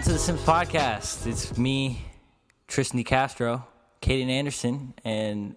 [0.00, 1.26] welcome to the Simps Podcast.
[1.26, 2.00] It's me,
[2.66, 3.66] Tristan Castro,
[4.00, 5.56] Kaden Anderson, and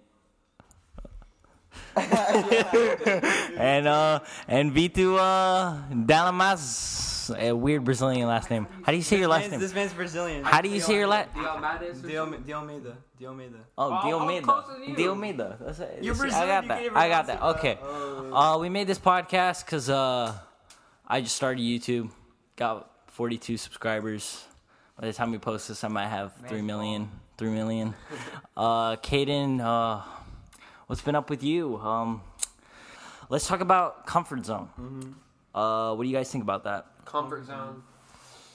[1.96, 8.66] and uh and Vitu uh Dalamaz, a weird Brazilian last name.
[8.82, 9.60] How do you say your last name?
[9.60, 10.44] This man's Brazilian.
[10.44, 11.32] How do you say your last?
[11.32, 12.96] Diomedes or Dio, Diomeda.
[13.18, 13.58] Diomeda.
[13.78, 14.64] Oh, Oh, I'm Diomeda.
[14.86, 14.94] you.
[14.94, 15.56] Diomeda.
[15.58, 15.98] That's it.
[16.02, 16.94] You're See, I got that.
[16.94, 17.42] I got that.
[17.56, 17.78] Okay.
[17.80, 18.34] bro.
[18.34, 20.34] Uh, we made this podcast because uh,
[21.08, 22.10] I just started YouTube.
[22.56, 24.44] Got 42 subscribers.
[25.00, 27.08] By the time we post this, I might have three million.
[27.38, 27.94] Three million.
[28.56, 30.02] uh, Caden, uh,
[30.88, 31.76] what's been up with you?
[31.78, 32.22] Um,
[33.28, 34.68] let's talk about comfort zone.
[34.80, 35.56] Mm-hmm.
[35.56, 36.86] Uh, what do you guys think about that?
[37.04, 37.84] comfort zone.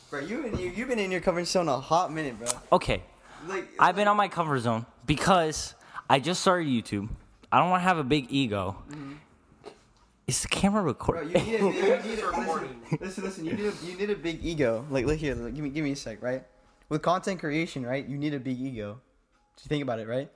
[0.10, 2.50] Bro, you been you, you've been in your comfort zone a hot minute, bro.
[2.74, 3.02] Okay,
[3.48, 5.74] Like I've been on my comfort zone because
[6.10, 7.08] I just started YouTube.
[7.50, 8.76] I don't want to have a big ego.
[10.30, 11.30] Is the camera Bro, recording?
[11.30, 12.82] you need a, you need a recording.
[13.02, 13.46] listen, listen, listen.
[13.46, 14.86] You need a, you need a big ego.
[14.92, 15.34] Like, look here.
[15.34, 16.44] Look, give me give me a sec, right?
[16.90, 18.06] With content creation, right?
[18.08, 19.02] You need a big ego.
[19.58, 20.30] Just think about it, right?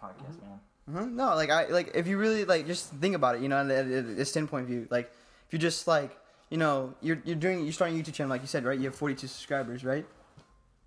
[0.00, 0.60] podcast, man.
[0.96, 3.58] uh No, like I like if you really like just think about it, you know,
[3.58, 5.10] at a, at a standpoint view, like
[5.46, 6.16] if you just like
[6.50, 8.78] you know you're you're doing you're starting a YouTube channel like you said, right?
[8.78, 10.06] You have 42 subscribers, right?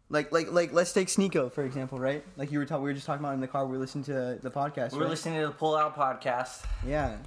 [0.09, 2.23] Like like like let's take Sneako for example, right?
[2.37, 3.65] Like you were talking, we were just talking about in the car.
[3.65, 4.91] We were listening to the podcast.
[4.93, 5.09] We were right?
[5.09, 7.17] listening to the Pull Out podcast, Yeah.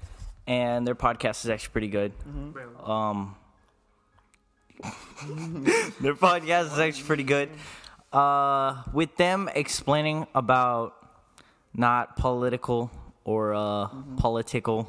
[0.50, 2.12] And their podcast is actually pretty good.
[2.82, 3.36] Um,
[6.00, 7.50] their podcast is actually pretty good.
[8.12, 10.96] Uh, with them explaining about
[11.74, 12.90] not political
[13.24, 14.88] or uh, political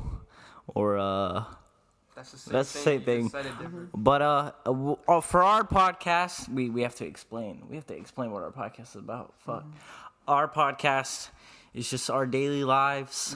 [0.67, 1.43] or uh,
[2.15, 2.83] That's the same That's the thing.
[2.85, 3.21] same you thing.
[3.23, 3.89] just said it different.
[3.93, 7.63] But uh, uh, w- uh, for our podcast, we, we have to explain.
[7.69, 9.33] We have to explain what our podcast is about.
[9.37, 9.65] Fuck,
[10.27, 11.29] our podcast
[11.75, 13.35] is just our daily lives.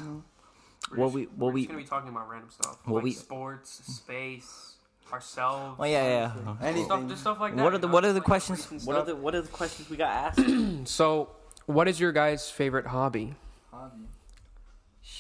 [0.92, 2.78] We're What just- we we're what we just gonna be talking about random stuff.
[2.86, 4.76] what like we- sports, space,
[5.12, 5.78] ourselves.
[5.80, 6.32] oh yeah
[6.62, 6.84] yeah.
[6.86, 7.64] Stuff, just stuff like that.
[7.64, 8.60] What are you the know, what are the like questions?
[8.72, 10.42] recent What are the what are the questions we got asked?
[10.88, 11.30] So,
[11.66, 13.34] what is your guys' favorite hobby?
[13.72, 14.04] Hobby,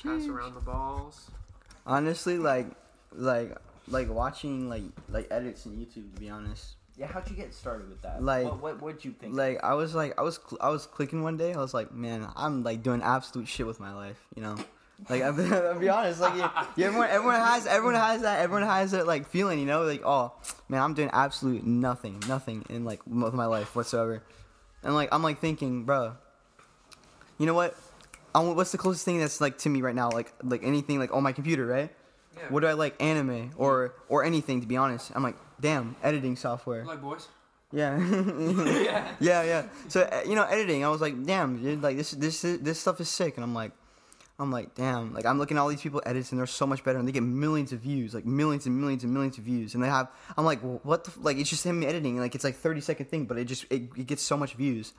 [0.03, 1.31] pass around the balls?
[1.87, 2.67] Honestly, like
[3.11, 6.13] like like watching like like edits in YouTube.
[6.13, 8.21] To be honest, yeah, how'd you get started with that?
[8.21, 9.35] Like- what what what'd you think?
[9.35, 11.53] like I was like I was cl- I was clicking one day.
[11.53, 14.23] I was like, man, I'm like doing absolute shit with my life.
[14.35, 14.55] You know.
[15.09, 16.45] Like I'll be, I'll be honest, like you,
[16.77, 20.01] you- everyone, everyone has, everyone has that, everyone has that like feeling, you know, like
[20.05, 20.33] oh
[20.69, 24.23] man, I'm doing absolute nothing, nothing in like with my life whatsoever,
[24.83, 26.13] and like I'm like thinking, bro,
[27.37, 27.75] you know what?
[28.33, 30.99] I want, what's the closest thing that's like to me right now, like like anything
[30.99, 31.89] like on my computer, right?
[32.35, 32.43] Yeah.
[32.49, 33.01] What do I like?
[33.01, 34.61] Anime or or anything?
[34.61, 36.81] To be honest, I'm like, damn, editing software.
[36.81, 37.27] You like boys?
[37.71, 37.97] Yeah.
[38.39, 39.07] yeah.
[39.19, 39.63] yeah, yeah.
[39.89, 40.83] So uh, you know, editing.
[40.85, 43.35] I was like, damn, dude, like this, this, this stuff is sick.
[43.35, 43.71] And I'm like,
[44.37, 45.13] I'm like, damn.
[45.13, 47.11] Like I'm looking at all these people edits, and they're so much better, and they
[47.13, 50.09] get millions of views, like millions and millions and millions of views, and they have.
[50.37, 51.11] I'm like, what the?
[51.11, 51.17] F-?
[51.21, 53.83] Like it's just him editing, like it's like 30 second thing, but it just it,
[53.97, 54.93] it gets so much views,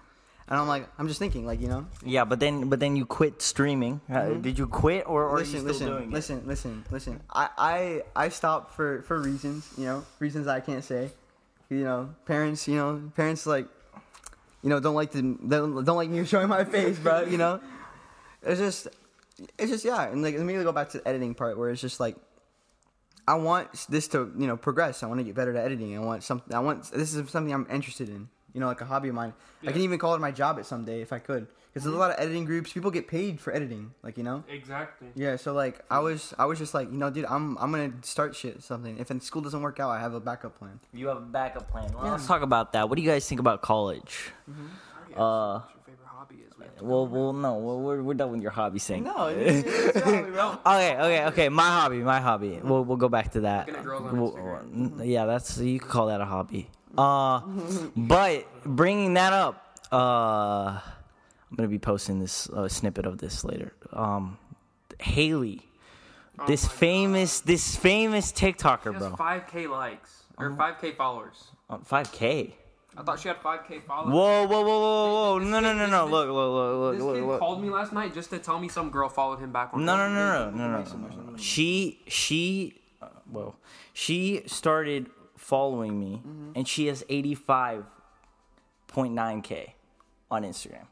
[0.48, 3.04] and I'm like, I'm just thinking, like you know, yeah, but then but then you
[3.04, 4.00] quit streaming.
[4.10, 7.20] Uh, did you quit or, or are you listen, still listen, doing listen, listen, listen.
[7.28, 11.10] I, I, I stopped for for reasons, you know, reasons I can't say.
[11.68, 13.66] You know, parents, you know, parents like,
[14.62, 17.22] you know, don't like to don't, don't like me showing my face, bro.
[17.22, 17.60] You know,
[18.42, 18.86] it's just,
[19.58, 20.02] it's just yeah.
[20.08, 22.16] And like, let me go back to the editing part where it's just like,
[23.28, 25.02] I want this to you know progress.
[25.02, 25.96] I want to get better at editing.
[25.96, 26.54] I want something.
[26.54, 28.28] I want this is something I'm interested in.
[28.52, 29.34] You know, like a hobby of mine.
[29.66, 31.46] I can even call it my job at someday if I could.
[31.68, 32.72] Because there's a lot of editing groups.
[32.72, 33.92] People get paid for editing.
[34.02, 34.44] Like you know.
[34.48, 35.08] Exactly.
[35.14, 37.92] Yeah, so like I was, I was just like, you know, dude, I'm, I'm gonna
[38.00, 38.96] start shit something.
[38.98, 40.80] If in school doesn't work out, I have a backup plan.
[40.94, 41.90] You have a backup plan.
[41.92, 42.12] Well, Yeah.
[42.12, 42.88] let's talk about that.
[42.88, 44.30] What do you guys think about college?
[45.10, 45.75] Yeah, Uh, what's your favorite
[46.26, 46.52] hobby is?
[46.80, 49.04] We Well, well, no, well, we're we're done with your hobby thing.
[49.04, 50.16] No, it's, it's hobby.
[50.66, 51.48] Okay, okay, okay.
[51.48, 52.60] My hobby, my hobby.
[52.62, 53.66] We'll we'll go back to that.
[53.66, 56.68] Looking at girls on We'll- yeah, that's you could call that a hobby.
[56.96, 57.40] Uh,
[57.96, 59.96] but bringing that up, uh,
[61.50, 63.72] I'm gonna be posting this uh, snippet of this later.
[63.92, 64.38] Um,
[65.00, 65.62] Haley,
[66.38, 71.44] Oh this famous, this famous She TikToker, has bro, 5k likes or 5k followers.
[71.84, 72.54] five k.
[72.98, 74.14] I thought she had 5k followers.
[74.14, 75.38] Whoa, whoa, whoa, whoa, whoa!
[75.40, 76.04] This No, no, no, no!
[76.04, 76.94] this- Look, look, look, look!
[76.94, 77.40] This kid look, look.
[77.40, 79.84] called me last night just to tell me some girl followed him back on.
[79.84, 81.36] No, no, no, no, no, no, no.
[81.36, 83.56] She, she, uh, well,
[83.92, 86.22] she started following me,
[86.54, 87.84] and she has eighty-five
[88.88, 89.74] point nine k
[90.30, 90.86] on Instagram.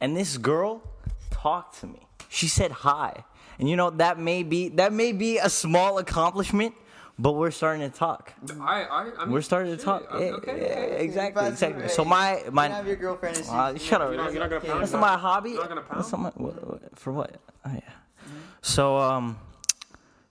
[0.00, 0.82] And this girl
[1.30, 2.00] talked to me.
[2.28, 3.24] She said hi,
[3.58, 6.74] and you know that may be that may be a small accomplishment,
[7.18, 8.32] but we're starting to talk.
[8.60, 10.02] I, I, I mean, We're starting to talk.
[10.12, 10.64] okay, okay, yeah,
[10.94, 11.04] okay.
[11.04, 11.88] exactly, exactly.
[11.88, 12.66] So my you my.
[12.68, 13.36] can have your girlfriend.
[13.36, 14.12] And see- Uh, shut up.
[14.12, 15.50] You're not- you're not gonna pound That's not my hobby.
[15.50, 16.00] You're not gonna pound?
[16.00, 17.36] That's not my, what, what, for what?
[17.64, 17.80] Oh yeah.
[18.62, 19.38] So um,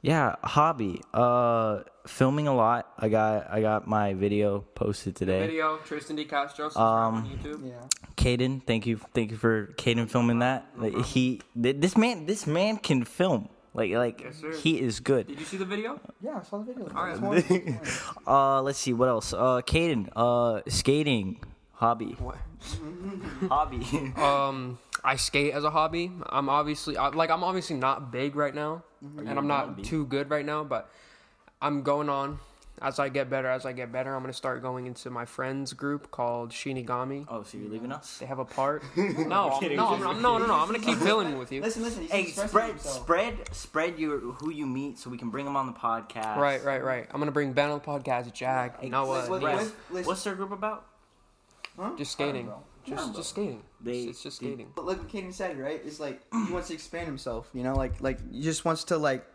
[0.02, 1.02] Yeah, hobby.
[1.14, 2.92] Uh, filming a lot.
[3.00, 5.40] I got I got my video posted today.
[5.48, 7.68] Video Tristan D Castro Um, on YouTube.
[7.68, 7.74] Yeah.
[8.16, 10.66] Caden, thank you, thank you for Caden filming that.
[10.78, 13.50] Like, he, th- this man, this man can film.
[13.76, 14.52] Like, like Yes, sir.
[14.54, 15.28] he is good.
[15.28, 16.00] Did you see the video?
[16.22, 16.88] Yeah, I saw the video.
[16.96, 17.12] All right.
[17.12, 17.80] This morning.
[18.28, 19.34] Uh, let's see what else.
[19.34, 21.40] Uh, Caden, uh, skating
[21.74, 22.16] hobby.
[22.18, 22.38] What?
[23.50, 23.86] hobby.
[24.18, 26.10] Um, I skate as a hobby.
[26.30, 29.84] I'm obviously like I'm obviously not big right now, and I'm not be?
[29.84, 30.64] too good right now.
[30.64, 30.90] But
[31.62, 32.40] I'm going on.
[32.82, 35.72] As I get better, as I get better, I'm gonna start going into my friends
[35.72, 37.26] group called Shinigami.
[37.30, 38.18] oh, so you're leaving us?
[38.18, 38.84] They have a part.
[38.98, 40.54] No, I'm, kidding, no, just I'm, no, no, no.
[40.56, 41.62] I'm gonna keep filming with you.
[41.62, 42.02] Listen, listen.
[42.04, 42.96] He's Hey, spread, himself.
[43.04, 46.36] spread, spread your who you meet so we can bring them on the podcast.
[46.36, 47.08] Right, right, right.
[47.12, 48.34] I'm gonna bring Ben on the podcast.
[48.34, 49.42] Jack, Hey, Noah, What- what-
[49.92, 50.06] listen.
[50.06, 50.86] What's their group about?
[51.80, 51.92] Huh?
[51.98, 52.46] just skating.
[52.48, 52.64] bro.
[52.86, 53.64] Just, just skating.
[53.82, 54.72] They- it's just they- skating.
[54.76, 55.82] But like Kaden said, right?
[55.86, 57.50] It's like he wants to expand himself.
[57.54, 59.26] You know, like like he just wants to like,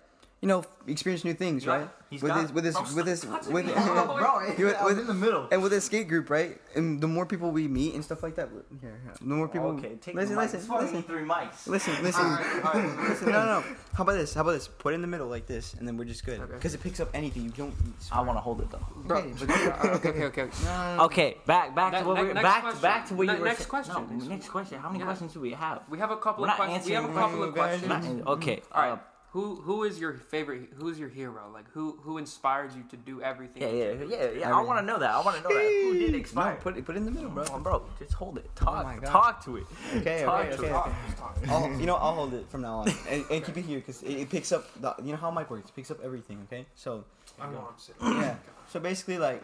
[0.41, 1.89] you know, experience new things, Yeah, right?
[2.09, 4.85] he's with got his with his Bro, with his with touching bro, He was- I
[4.85, 5.47] was in the middle.
[5.53, 6.59] and with his skate group, right?
[6.75, 8.49] And the more people we meet and stuff like that,
[8.81, 9.69] here, here, the more people.
[9.73, 11.67] okay, take listen, the listen, It's listen, three mics.
[11.67, 12.25] listen, listen.
[12.25, 12.99] All right, all right.
[13.11, 13.65] Listen, no, no, no.
[13.93, 14.33] How about this?
[14.33, 14.67] How about this?
[14.67, 16.41] Put it in the middle like this, and then we're just good.
[16.41, 16.55] Okay.
[16.55, 17.43] Because it picks up anything.
[17.45, 17.75] You don't.
[18.11, 18.87] I want to hold it though.
[19.05, 20.49] Bro, Okay, but- uh, okay, okay, okay.
[20.65, 21.03] No, no, no.
[21.05, 22.81] Okay, back back Ne- to what ne- we back question.
[22.81, 23.69] back to what Ne- you were next saying.
[23.69, 23.95] question.
[23.95, 24.81] No, next question.
[24.81, 25.05] How many Yeah.
[25.05, 25.83] questions do we have?
[25.91, 26.87] We have a couple We're of questions.
[26.87, 27.87] We have a couple of questions.
[27.87, 28.27] questions.
[28.27, 28.57] Okay.
[28.57, 28.73] Mm-hmm.
[28.73, 29.01] Uh, all right.
[29.33, 30.71] Uh, Who who is your favorite?
[30.79, 31.43] Who is your hero?
[31.53, 33.63] Like who who inspires you to do everything?
[33.63, 34.57] yeah, that yeah, yeah, yeah.
[34.57, 35.11] I want to know that.
[35.11, 35.63] I want to know that.
[35.63, 37.45] Who did No, put it put it in the middle, bro.
[37.45, 37.83] Come on, bro.
[37.99, 38.51] Just hold it.
[38.57, 38.85] Talk.
[38.85, 39.07] my God.
[39.07, 39.67] talk to it.
[39.97, 40.73] Okay, Talk okay, to okay, it.
[40.73, 41.51] okay.
[41.53, 44.03] I'll, you know, I'll hold it from now on, and, and keep it here because
[44.03, 44.65] it, it picks up.
[44.81, 45.71] The, you know how mic works?
[45.71, 46.39] It picks up everything.
[46.53, 47.05] Okay, so
[47.41, 48.21] I know I'm sitting.
[48.21, 48.35] yeah,
[48.69, 49.43] so basically, like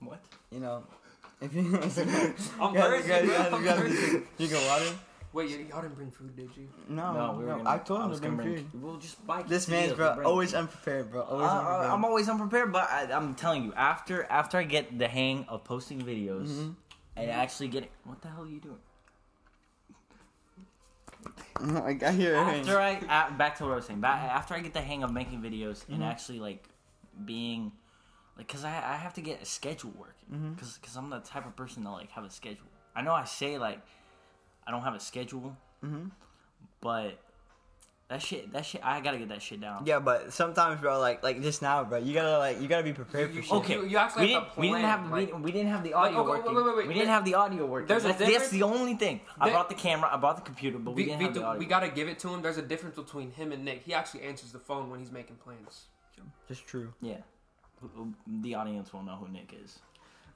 [0.00, 0.20] What?
[0.50, 0.82] you know,
[1.40, 2.08] if you, I'm you guys, thirsty,
[2.60, 3.06] you guys, bro.
[3.20, 4.22] you guys, I'm you guys, thirsty.
[4.38, 4.92] you go water?
[5.32, 6.68] Wait, y- y'all didn't bring food, did you?
[6.88, 7.70] No, No, we no, gonna.
[7.70, 8.82] I told him was to bring gonna food.
[8.82, 9.42] We'll just buy.
[9.44, 10.58] This quesadillas, man's bro, always food.
[10.58, 11.20] unprepared, bro.
[11.22, 11.90] Uh, Always unprepared.
[11.90, 15.62] I'm always unprepared, but I, I'm telling you, after after I get the hang of
[15.64, 16.70] posting videos Mm-hmm.
[17.16, 18.78] and actually getting, what the hell are you doing?
[21.84, 22.34] I got here.
[22.36, 22.92] After I
[23.28, 25.42] a back to what I was saying, back, after I get the hang of making
[25.42, 26.02] videos and Mm-hmm.
[26.02, 26.64] actually like
[27.24, 27.72] being
[28.38, 30.54] like, cause I I have to get a schedule working, Mm-hmm.
[30.54, 32.66] cause cause I'm the type of person that like have a schedule.
[32.96, 33.80] I know I say like
[34.66, 36.08] I don't have a schedule, Mm-hmm.
[36.80, 37.18] but
[38.08, 39.84] that shit that shit I gotta get that shit down.
[39.86, 42.92] Yeah, but sometimes, bro, like like just now, bro, you gotta like you gotta be
[42.92, 43.52] prepared for shit.
[43.52, 45.70] Okay, You- you actually we, have didn't, to we didn't have like- we, we didn't
[45.70, 46.54] have the Like, audio okay, wait, working.
[46.56, 46.88] wait, wait, wait.
[46.88, 47.86] We didn't have the audio working.
[47.88, 49.20] There's a that's, that's the only thing.
[49.38, 51.34] I There- brought the camera, I brought the computer, but we We, didn't we, have
[51.34, 51.58] the audio.
[51.60, 52.42] we gotta give it to him.
[52.42, 53.82] There's a difference between him and Nick.
[53.84, 55.84] He actually answers the phone when he's making plans.
[56.48, 56.92] Just true.
[57.00, 57.18] yeah,
[58.26, 59.78] the audience will know who Nick is.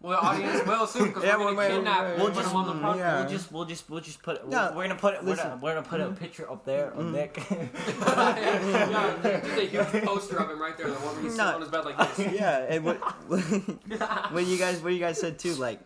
[0.01, 2.17] Well, the audience will soon because Yeah, we're gonna wait, wait, kidnap wait, him.
[2.19, 2.97] We'll and put just, on the podcast.
[2.99, 3.21] yeah.
[3.21, 4.49] we'll just, we'll just, we'll just put.
[4.49, 5.49] No, we're gonna put, we're listen.
[5.49, 6.19] gonna, we're gonna put a mm.
[6.19, 7.13] picture up there of mm.
[7.13, 7.37] Nick.
[7.51, 10.89] yeah, there's a huge poster of him right there.
[10.89, 11.55] The one where he's No.
[11.55, 12.33] on his bed like this.
[12.33, 12.97] yeah, and what
[14.33, 15.81] what you guys what you guys said too, like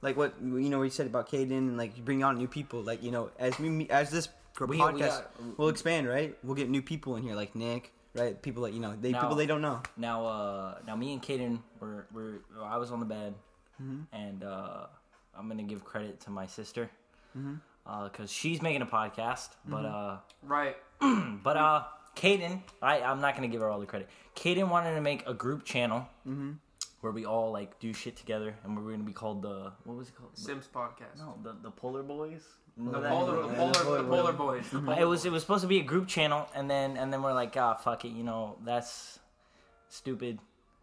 [0.00, 2.82] like what you know we said about Caden and like you bring on new people,
[2.82, 4.28] like you know as we as this
[4.60, 6.36] We- we podcast got- will expand, right?
[6.42, 8.40] We'll get new people in here like Nick, right?
[8.40, 9.80] People that you know they Now- people they don't know.
[9.96, 13.34] now, uh, now me and Kaden were, were, I was on the bed,
[13.82, 14.14] Mm-hmm.
[14.14, 14.86] and uh,
[15.36, 16.90] I'm gonna give credit to my sister,
[17.36, 18.04] Mm-hmm.
[18.04, 20.18] because she's making a podcast, but uh.
[20.42, 20.76] Right.
[21.42, 24.08] But uh, Caden, I I'm not gonna give her all the credit.
[24.36, 26.52] Kaden wanted to make a group channel Mm-hmm.
[27.00, 29.96] where we all like do shit together, and we we're gonna be called the what
[29.96, 30.36] was it called?
[30.38, 31.18] Simps podcast.
[31.18, 32.44] No, the the Polar Boys.
[32.76, 34.64] The polar, the polar, the polar boys.
[34.72, 37.12] The polar it was it was supposed to be a group channel, and then and
[37.12, 39.18] then we're like, ah, fuck it, you know, that's
[39.88, 40.38] stupid.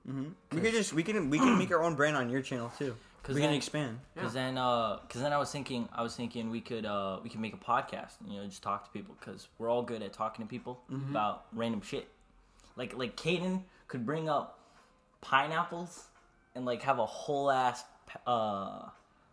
[0.06, 2.96] We could just we can we can make our own brand on your channel too.
[3.24, 4.00] Cause we can then- expand.
[4.18, 7.30] Cause then, uh, cause then I was thinking, I was thinking we could, uh, we
[7.30, 8.14] could make a podcast.
[8.26, 11.46] You know, just talk to people because we're all good at talking to people about
[11.54, 12.08] random shit.
[12.78, 14.58] Like, like Caden could bring up
[15.22, 16.06] pineapples
[16.56, 17.84] and like have a whole ass,
[18.26, 18.84] uh,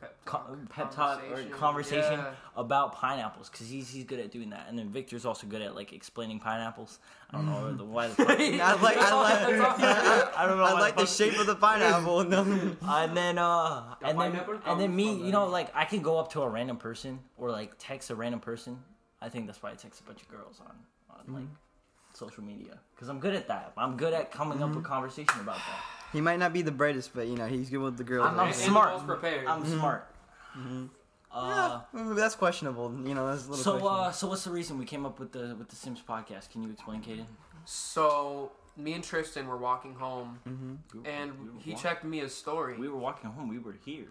[0.07, 1.51] pep co- talk, pep talk or conversation.
[1.53, 2.31] conversation Yeah.
[2.57, 4.67] about pineapples because he's he's good at doing that.
[4.69, 6.99] And then Victor's also good at like explaining pineapples.
[7.31, 8.09] I don't know the, why.
[8.09, 9.43] The fuck, I like I like
[10.39, 10.65] I don't know.
[10.65, 12.25] I why like the fuck- shape of the pineapple.
[12.25, 12.43] No.
[12.83, 16.31] and then uh and then and then me you know like i can go up
[16.33, 18.79] to a random person or like text a random person
[19.21, 20.75] i think that's why i text a bunch of girls on
[21.29, 21.45] on like
[22.17, 24.77] social media because i'm good at that i'm good at coming up mm-hmm.
[24.77, 25.81] with conversation about that
[26.13, 28.27] He might not be the brightest, but you know he's good with the girls.
[28.27, 28.89] I'm- I'm And- and smart.
[28.93, 29.47] the most prepared.
[29.47, 29.79] i'm mm-hmm.
[29.79, 30.03] smart
[30.57, 30.85] mm-hmm.
[31.33, 32.87] uh Yeah, mm, that's questionable.
[33.05, 33.65] You know that's a little.
[33.81, 36.51] so uh so what's the reason we came up with the with the simps podcast
[36.53, 37.27] can you explain Kaden?
[37.65, 42.05] So me and Tristan were walking home, We were- and we were he walking- checked
[42.05, 42.79] Mia's story.
[42.79, 44.09] we were walking home we were here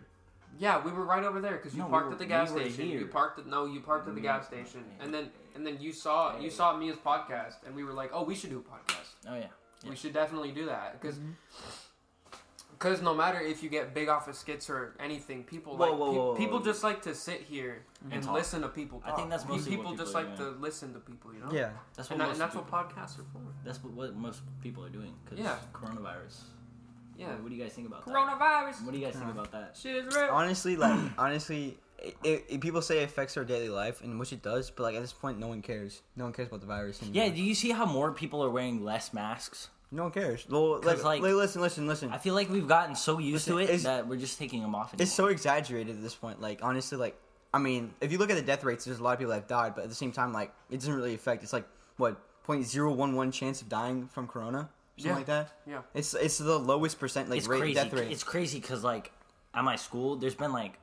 [0.60, 2.52] Yeah, we were right over there because you No, we parked were- at the gas
[2.52, 2.86] we station.
[2.90, 3.00] here.
[3.00, 5.92] You parked at no, you parked at the gas station, and then and then you
[5.92, 9.10] saw you saw Mia's podcast, and we were like, oh, we should do a podcast.
[9.30, 9.48] Oh yeah.
[9.90, 11.18] We should definitely do that because.
[11.18, 13.04] Mm-hmm.
[13.04, 16.12] no matter if you get big off of skits or anything, people Whoa, like whoa,
[16.12, 16.36] pe- whoa, whoa.
[16.36, 18.34] people just like to sit here and talk.
[18.34, 19.18] listen to people I talk.
[19.18, 20.54] think that's Pe- mostly what people just people are like doing.
[20.56, 21.52] to listen to people, you know.
[21.52, 21.70] Yeah.
[21.96, 23.42] That's what and, that, most and that's what podcasts are for.
[23.64, 25.14] that's what, what most people are doing.
[25.30, 25.56] Cause Yeah.
[25.74, 26.42] Coronavirus.
[27.18, 27.30] Yeah.
[27.30, 28.14] What, what do you guys think about that?
[28.14, 28.84] Coronavirus.
[28.86, 29.78] What do you guys think about that?
[29.82, 30.30] Shit is real.
[30.32, 34.42] Honestly, like honestly, it, it, people say it affects our daily life, and which it
[34.42, 34.70] does.
[34.72, 36.02] But like at this point, no one cares.
[36.16, 37.02] No one cares about the virus.
[37.02, 37.24] Anymore.
[37.24, 37.30] Yeah.
[37.34, 39.70] Do you see how more people are wearing less masks?
[39.92, 40.46] no one cares.
[40.50, 42.12] Well, like, like- like, listen, listen, listen.
[42.12, 44.94] I feel like we've gotten so used to it that we're just taking them off.
[45.00, 46.42] It's so exaggerated at this point.
[46.42, 47.18] Like honestly, like
[47.54, 49.40] I mean, if you look at the death rates, there's a lot of people that
[49.42, 51.44] have died, but at the same time, like it doesn't really affect.
[51.44, 55.16] It's like what 0.011 chance of dying from corona, something Yeah.
[55.16, 55.52] like that.
[55.66, 55.82] Yeah.
[55.94, 57.74] It's it's the lowest percent like it's rate crazy.
[57.76, 58.12] death rate.
[58.12, 59.12] It's crazy because like
[59.54, 60.74] at my school, there's been like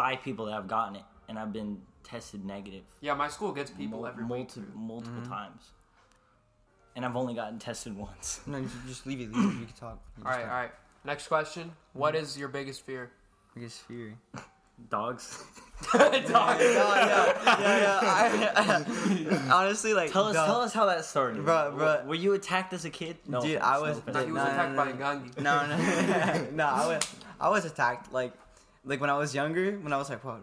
[0.00, 3.70] five people that have gotten it, and I've been tested negative Yeah, my school gets
[3.70, 4.30] people mul- every week.
[4.30, 5.62] multiple multiple times,
[6.96, 8.40] and I've only gotten tested once.
[8.46, 9.32] no, you just leave it.
[9.32, 9.60] Leave it.
[9.60, 9.98] You can talk.
[10.18, 10.70] You All right, all right.
[11.04, 11.72] Next question.
[11.92, 12.24] What mm-hmm.
[12.24, 13.10] is your biggest fear?
[13.54, 14.14] Biggest fear.
[14.88, 15.44] Dogs.
[15.92, 16.12] Dog.
[16.60, 18.52] yeah, yeah, yeah.
[18.56, 22.06] I, honestly, like Tell us, dog- tell us how that started, Bruh, bruh.
[22.06, 23.16] Were you attacked as a kid?
[23.26, 24.92] No, Dude, I no was- No, he was No, no, attacked no, by no.
[24.92, 25.40] a gangi.
[25.48, 26.66] No, no, no.
[26.66, 27.02] I was,
[27.40, 28.12] I was attacked.
[28.12, 28.32] Like,
[28.84, 30.40] like when I was younger, when I was like, well,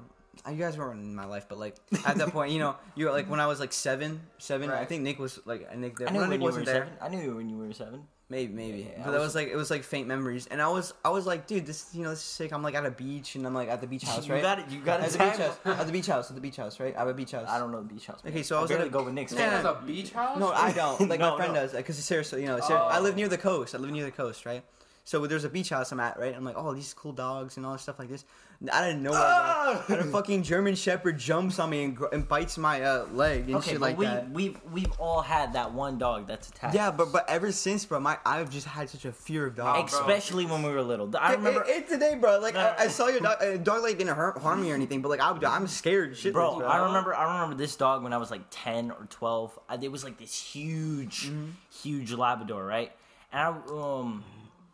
[0.49, 1.75] you guys weren't in my life, but like
[2.05, 4.69] at that point, you know, you were like when I was like seven, seven.
[4.69, 5.97] I think Nick was like Nick.
[5.97, 6.07] There.
[6.07, 6.85] I knew when Nick you were wasn't there.
[6.85, 6.93] seven.
[7.01, 8.03] I knew when you were seven.
[8.29, 8.79] Maybe, maybe.
[8.79, 10.93] Yeah, but I that was- was like it was like faint memories, and I was
[11.05, 12.51] I was like, dude, this you know this is sick.
[12.51, 14.27] I'm like at a beach, and I'm like at the beach house, right?
[14.27, 14.41] You right?
[14.43, 14.65] got it.
[14.69, 15.03] You got it.
[15.05, 15.57] at the beach house.
[15.79, 16.29] At the beach house.
[16.29, 16.93] At the beach house, right?
[16.95, 17.47] I have a beach house.
[17.49, 18.21] I don't know the beach house.
[18.25, 18.33] man.
[18.33, 19.31] Okay, so I was gonna go with Nick's.
[19.31, 19.49] Yeah.
[19.61, 20.37] There's a beach house.
[20.37, 20.99] No, I don't.
[21.09, 21.61] Like No, my friend no.
[21.61, 22.87] does, because seriously, you know, ser- oh.
[22.87, 23.01] I Oh.
[23.01, 23.73] live near the coast.
[23.73, 24.61] I live near the coast, right?
[25.07, 26.35] So there's a beach house I'm at, right?
[26.35, 28.25] I'm like, oh, these cool dogs and all this stuff like this.
[28.69, 29.81] Of nowhere, Ah!
[29.87, 33.45] bro, a fucking German Shepherd jumps on me and, gr- and bites my uh, leg
[33.45, 34.29] and Okay, shit like we that.
[34.31, 36.75] we've we've all had that one dog that's attacked.
[36.75, 39.93] Yeah, but but ever since, bro, my I've just had such a fear of dogs.
[39.93, 40.01] bro.
[40.01, 41.09] especially when we were little.
[41.17, 42.39] I remember, It, it today, bro.
[42.39, 43.37] Like I, I saw your dog.
[43.41, 46.17] Uh, dog like didn't hurt, harm me or anything, but like I, I'm scared.
[46.17, 46.67] Shit, bro, bro.
[46.67, 49.57] I remember I remember this dog when I was like ten or twelve.
[49.69, 51.45] I, it was like this huge, Mm-hmm.
[51.81, 52.91] huge Labrador, right?
[53.31, 54.23] And I, um,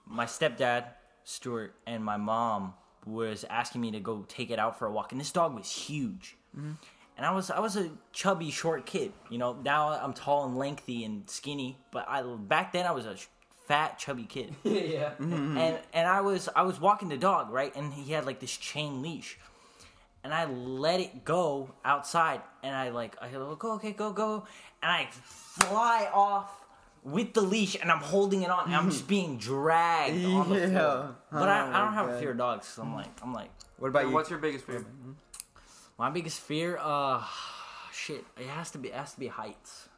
[0.05, 0.85] my stepdad
[1.23, 2.73] Stuart and my mom
[3.05, 5.69] was asking me to go take it out for a walk, and this dog was
[5.69, 6.37] huge.
[6.57, 6.73] Mm-hmm.
[7.15, 9.53] And I was I was a chubby short kid, you know.
[9.63, 13.27] Now I'm tall and lengthy and skinny, but I back then I was a sh-
[13.67, 14.55] fat chubby kid.
[14.63, 15.11] yeah.
[15.19, 15.57] Mm-hmm.
[15.57, 18.55] and and I was I was walking the dog right, and he had like this
[18.55, 19.37] chain leash,
[20.23, 24.47] and I let it go outside, and I like I go go okay go go,
[24.81, 26.62] and I fly off
[27.03, 30.59] with the leash, and I'm holding it on, and I'm just being dragged on the
[30.59, 30.69] Yeah.
[30.69, 31.15] floor.
[31.31, 33.33] But I, Oh I don't my have a fear of dogs, so I'm like I'm
[33.33, 34.11] like What about you?
[34.13, 34.85] what's your biggest fear?
[35.99, 37.23] my biggest fear, uh,
[37.91, 39.89] shit, it has to be it has to be heights,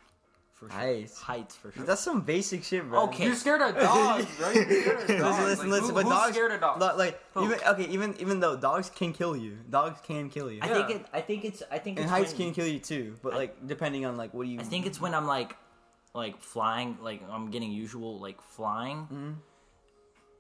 [0.53, 0.77] for sure.
[0.79, 1.21] Heights.
[1.21, 1.85] heights for sure.
[1.85, 3.03] That's some basic shit, bro.
[3.03, 3.25] Okay.
[3.25, 4.55] You're scared of dogs, right?
[4.55, 5.39] You're scared of dogs.
[5.39, 5.87] Listen, listen, Like, listen.
[5.89, 6.81] who- but who's dogs, scared of dogs?
[6.81, 7.45] lo- like Who?
[7.45, 10.73] even okay, even even though dogs can kill you, dogs can kill you, I Yeah.
[10.87, 11.05] think it.
[11.13, 11.63] I think it's.
[11.71, 13.15] I think and it's heights when- can kill you too.
[13.23, 14.59] But I- like depending on like what do you?
[14.59, 15.55] I think it's when I'm like,
[16.15, 18.97] like flying, like I'm getting usual like flying.
[19.03, 19.31] Mm-hmm.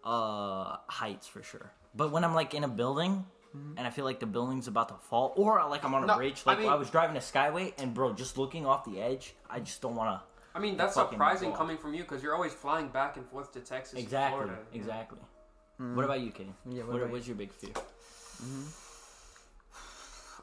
[0.03, 1.71] Uh, heights for sure.
[1.95, 3.25] But when I'm like in a building.
[3.55, 3.77] Mm-hmm.
[3.77, 6.17] And I feel like the building's about to fall, or like I'm on a No,
[6.17, 6.45] bridge.
[6.45, 9.61] Like I, mean- was driving a Skyway, and bro, just looking off the edge, I
[9.61, 10.25] just don't want to.
[10.53, 13.61] I mean, that's surprising coming from you because you're always flying back and forth to
[13.61, 14.61] Texas, Exactly, Florida.
[14.73, 15.19] exactly.
[15.77, 16.49] What about you, Kenny?
[16.67, 16.71] Mm-hmm.
[16.75, 17.71] Yeah, what what, about what's your big fear?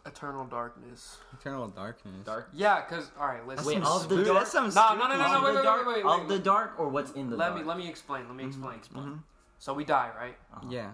[0.04, 1.18] Eternal darkness.
[1.32, 2.25] eternal darkness.
[2.25, 2.49] Dark.
[2.52, 3.64] Yeah, because all right, listen.
[3.64, 4.52] Wait, some of the dark.
[4.52, 6.88] No, no, no, no, no, of wait, the wait, wait, wait, of the dark, or
[6.88, 7.61] what's in the let dark?
[7.61, 8.26] me let me explain.
[8.26, 8.49] Let me Mm-hmm.
[8.50, 8.78] explain.
[8.78, 9.23] explain.
[9.61, 10.37] So we die, right?
[10.68, 10.90] Yeah.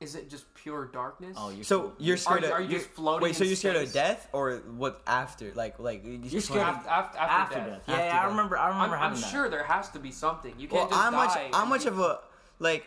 [0.00, 1.36] Is it just pure darkness?
[1.38, 3.22] Oh, you're So you're scared you- of are you you're- just floating?
[3.22, 5.52] Wait, so you're scared of death or what after?
[5.54, 7.68] Like like you just You're scared of- After, after, after, after death.
[7.68, 7.82] death.
[7.88, 8.58] Yeah, After yeah, I remember.
[8.58, 9.30] I remember I'm, I'm that.
[9.30, 10.54] sure there has to be something.
[10.58, 11.50] You can't just I'm much die.
[11.52, 12.20] I'm much of a
[12.58, 12.86] like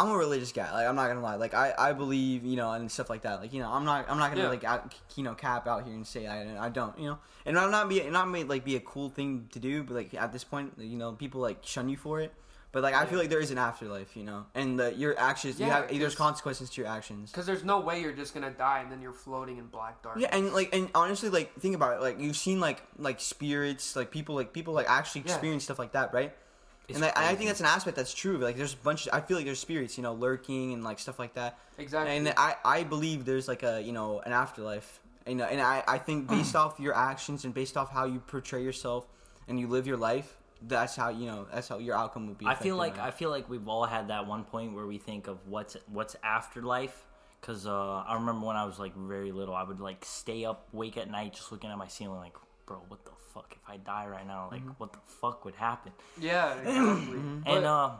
[0.00, 0.72] I'm a religious guy.
[0.72, 1.36] Like I'm not gonna lie.
[1.36, 3.40] Like I, I believe you know and stuff like that.
[3.40, 4.48] Like you know I'm not I'm not gonna Yeah.
[4.48, 7.58] like out, you know cap out here and say I I don't you know and
[7.58, 9.82] I'm not be not may like be a cool thing to do.
[9.82, 12.32] But like at this point you know people like shun you for it.
[12.72, 15.58] But like I feel like there is an afterlife, you know, and the, your actions.
[15.58, 17.32] you Yeah, have there's consequences to your actions.
[17.32, 20.28] Because there's no way you're just gonna die and then you're floating in black darkness.
[20.30, 22.00] Yeah, and like, and honestly, like, think about it.
[22.00, 25.92] Like, you've seen like, like spirits, like people, like people, like actually experience stuff like
[25.92, 26.32] that, right?
[26.96, 28.38] And I, I think that's an aspect that's true.
[28.38, 29.06] Like, there's a bunch.
[29.06, 31.58] Of, I feel like there's spirits, you know, lurking and like stuff like that.
[31.78, 32.16] exactly.
[32.16, 35.00] And I, I believe there's like a, you know, an afterlife.
[35.26, 38.20] You know, and I, I think based off your actions and based off how you
[38.20, 39.06] portray yourself
[39.48, 42.46] and you live your life, that's how you know that's how your outcome will be.
[42.46, 44.98] I feel like by I feel like we've all had that one point where we
[44.98, 47.06] think of what's what's afterlife.
[47.42, 50.68] Cause uh, I remember when I was like very little, I would like stay up,
[50.72, 52.34] wake at night, just looking at my ceiling, like,
[52.70, 53.52] bro, what the fuck?
[53.60, 54.78] If I die right now, like, Mm-hmm.
[54.78, 55.90] what the fuck would happen?
[56.20, 57.16] Yeah, exactly.
[57.18, 57.90] and But- uh,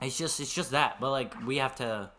[0.00, 1.00] it's just it's just that.
[1.00, 2.10] But like, we have to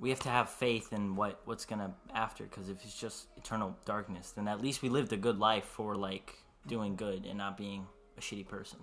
[0.00, 2.44] we have to have faith in what what's gonna after.
[2.46, 5.94] Cause if it's just eternal darkness, then at least we lived a good life for
[5.94, 6.34] like
[6.66, 7.86] doing good and not being
[8.18, 8.80] a shitty person.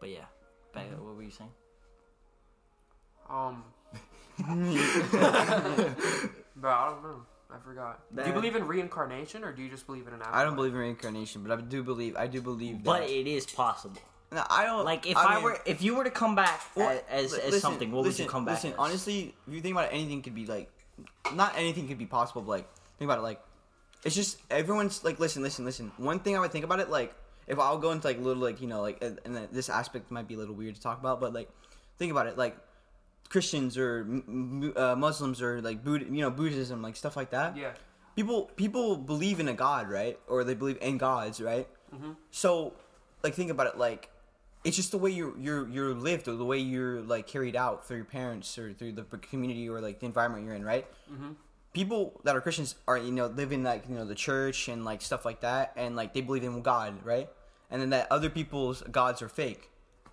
[0.00, 0.24] But yeah,
[0.72, 1.04] back, Mm-hmm.
[1.04, 1.50] what were you saying?
[3.28, 3.64] Um.
[6.56, 7.26] but I don't know.
[7.50, 8.00] I forgot.
[8.14, 10.40] Do you believe in reincarnation or do you just believe in an afterlife?
[10.40, 12.84] I don't believe in reincarnation, but I do believe I do believe that.
[12.84, 14.00] But it is possible.
[14.30, 17.00] No, I don't Like if I, mean- were, if you were to come back Well,
[17.08, 18.56] as, as listen, something, what listen, would you come back?
[18.56, 18.78] Listen, as?
[18.78, 20.70] honestly, if you think about it, anything could be like,
[21.34, 22.42] not anything could be possible.
[22.42, 23.40] But like, think about it, like,
[24.04, 25.90] it's just everyone's like, listen, listen, listen.
[25.96, 27.14] One thing I would think about it, like,
[27.46, 30.10] if I'll go into like little, like, you know, like, and and then this aspect
[30.10, 31.48] might be a little weird to talk about, but like,
[31.96, 32.54] think about it, like,
[33.28, 34.06] Christians or
[34.76, 37.56] uh, Muslims or like Buddha, you know, Buddhism, like stuff like that.
[37.56, 37.72] Yeah.
[38.16, 40.18] people people believe in a god right?
[40.28, 41.68] Or they believe in gods right?
[42.30, 42.72] So
[43.22, 44.10] like think about it like
[44.64, 47.86] it's just the way you're you're you're lived or the way you're like carried out
[47.86, 50.86] through your parents or through the community or like the environment you're in right?
[51.74, 54.84] People that are christians are you know live in like you know the church and
[54.84, 57.28] like stuff like that and like they believe in god right?
[57.70, 59.70] And then that other people's gods are fake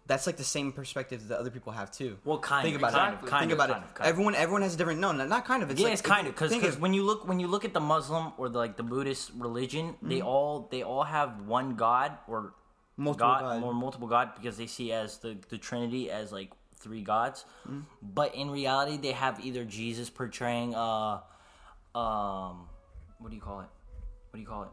[0.08, 2.94] that's like the same perspective that other people have too Well, kind think of, about
[2.94, 4.78] kind it of, kind think of, about kind it of, kind everyone everyone has a
[4.78, 7.04] different no no not kind of it's yeah, like, it's kind of because when you
[7.04, 10.28] look when you look at the Muslim or the, like the Buddhist religion, they Mm-hmm.
[10.28, 12.54] all they all have one God or
[12.98, 13.64] Multiple God, God.
[13.64, 17.82] or multiple God because they see as the the Trinity as like three gods, Mm-hmm.
[18.02, 21.20] but in reality they have either Jesus portraying uh
[21.98, 22.68] um
[23.20, 23.68] what do you call it?
[24.30, 24.70] What do you call it?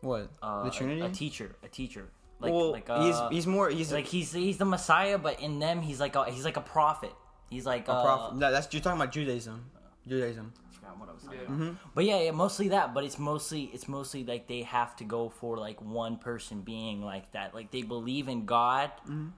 [0.00, 2.08] what Uh, the a- trinity A, teacher, a teacher.
[2.42, 5.58] Like well, like uh, he's he's more he's like he's he's the Messiah, but in
[5.58, 7.12] them he's like a, he's like a prophet.
[7.48, 8.36] He's like a uh, prophet.
[8.38, 9.64] No, that's you're talking about Judaism.
[10.08, 10.52] Judaism.
[10.56, 11.44] I forgot what I was talking Yeah.
[11.46, 11.58] about.
[11.60, 11.74] Mm-hmm.
[11.94, 12.92] But yeah, yeah, mostly that.
[12.94, 17.02] But it's mostly it's mostly like they have to go for like one person being
[17.02, 17.54] like that.
[17.54, 19.28] Like they believe in God, Mm-hmm.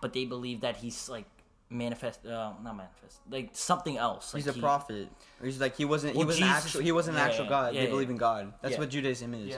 [0.00, 1.26] but they believe that he's like
[1.70, 4.34] manifest, uh, not manifest, like something else.
[4.34, 5.08] Like He's a he- prophet.
[5.42, 7.74] He's like he wasn't he wasn't Jesus- actual he wasn't an yeah, actual yeah, God.
[7.74, 7.90] yeah, they yeah.
[7.92, 8.52] believe in God.
[8.62, 8.80] That's Yeah.
[8.80, 9.56] what Judaism is.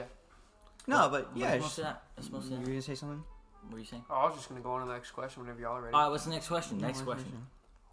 [0.86, 0.94] Yeah.
[0.96, 1.46] No, but But yeah.
[1.46, 2.02] it's it's- mostly that.
[2.18, 2.70] It's mostly you were that.
[2.70, 3.24] gonna say something?
[3.62, 4.04] What were you saying?
[4.10, 5.94] Oh, I was just gonna go on to the next question whenever y'all are ready.
[5.94, 6.78] All right, what's the next question?
[6.78, 7.46] Next question.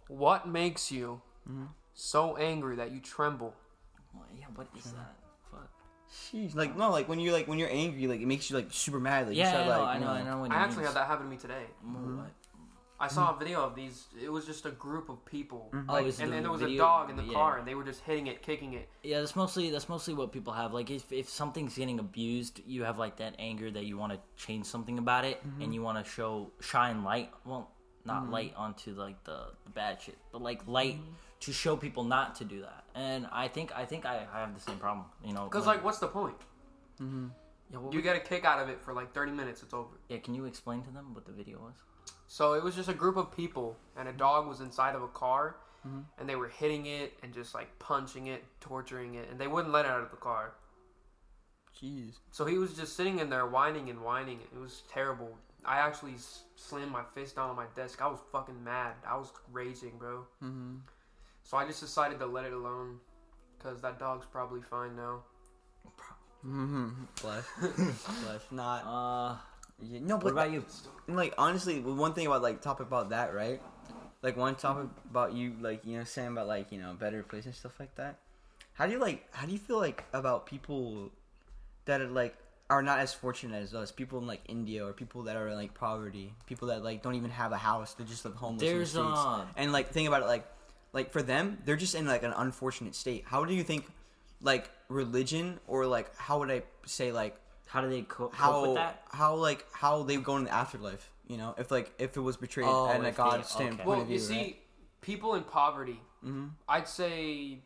[0.08, 1.64] what makes you Mm-hmm.
[1.94, 3.54] so angry that you tremble?
[4.14, 5.16] Well, yeah, what is that?
[5.50, 5.68] Fuck.
[6.12, 8.66] Jeez, like no, like when you're like when you're angry, like it makes you like
[8.70, 9.26] super mad.
[9.28, 10.42] Like you Yeah, start, I know, like, I you know, I know.
[10.42, 11.64] When I you actually mean- had that happen to me today.
[11.82, 12.30] More what?
[13.02, 14.06] I saw a video of these.
[14.22, 15.90] It was just a group of people, Mm-hmm.
[15.90, 17.32] Oh, like, is it and the then there was a dog in the Yeah.
[17.32, 18.88] car, and they were just hitting it, kicking it.
[19.02, 20.72] Yeah, that's mostly that's mostly what people have.
[20.72, 24.20] Like if if something's getting abused, you have like that anger that you want to
[24.36, 25.62] change something about it, Mm-hmm.
[25.62, 27.30] and you want to show shine light.
[27.44, 27.70] Well,
[28.04, 31.12] not light onto like the, the bad shit, but like light Mm-hmm.
[31.40, 32.84] to show people not to do that.
[32.94, 35.06] And I think I think I, I have the same problem.
[35.24, 36.36] You know, Cause when- like, what's the point?
[37.00, 39.62] yeah, what You get a kick out of it for like 30 minutes.
[39.62, 39.88] It's over.
[40.08, 41.74] yeah, can you explain to them what the video was?
[42.26, 45.08] So it was just a group of people, and a dog was inside of a
[45.08, 45.56] car,
[46.18, 49.72] and they were hitting it and just like punching it, torturing it, and they wouldn't
[49.72, 50.54] let it out of the car.
[51.80, 52.14] Jeez.
[52.30, 54.38] So he was just sitting in there whining and whining.
[54.54, 55.36] It was terrible.
[55.64, 56.14] I actually
[56.56, 58.00] slammed my fist down on my desk.
[58.00, 58.94] I was fucking mad.
[59.06, 60.24] I was raging, bro.
[60.42, 60.76] Mm-hmm.
[61.42, 62.98] So I just decided to let it alone,
[63.58, 65.22] cause that dog's probably fine now.
[66.46, 66.88] Mm-hmm.
[67.22, 67.44] Bless.
[68.22, 68.42] Bless.
[68.50, 68.84] Not.
[68.84, 69.36] Uh,
[69.82, 70.64] Yeah, no, but what about you?
[71.08, 73.60] Like honestly, one thing about like topic about that, right?
[74.22, 77.46] Like one topic about you, like you know, saying about like you know better place
[77.46, 78.18] and stuff like that.
[78.74, 79.26] How do you like?
[79.32, 81.10] How do you feel like about people
[81.84, 82.36] that are like
[82.70, 83.90] are not as fortunate as us?
[83.90, 87.16] People in like India or people that are in like poverty, people that like don't
[87.16, 89.26] even have a house, they just live homeless There's, in the streets.
[89.26, 90.46] uh, and like think about it, like
[90.92, 93.24] like for them, they're just in like an unfortunate state.
[93.26, 93.84] How do you think?
[94.44, 97.36] Like religion, or like how would I say like
[97.72, 99.02] How do they co- cope how with that?
[99.10, 102.36] how like how they go in the afterlife you know if like if it was
[102.36, 103.84] betrayed Oh, and a if god they- stand okay.
[103.84, 104.56] point Well, of view you see, right?
[105.00, 106.48] people in poverty, mm-hmm.
[106.68, 107.58] I'd say,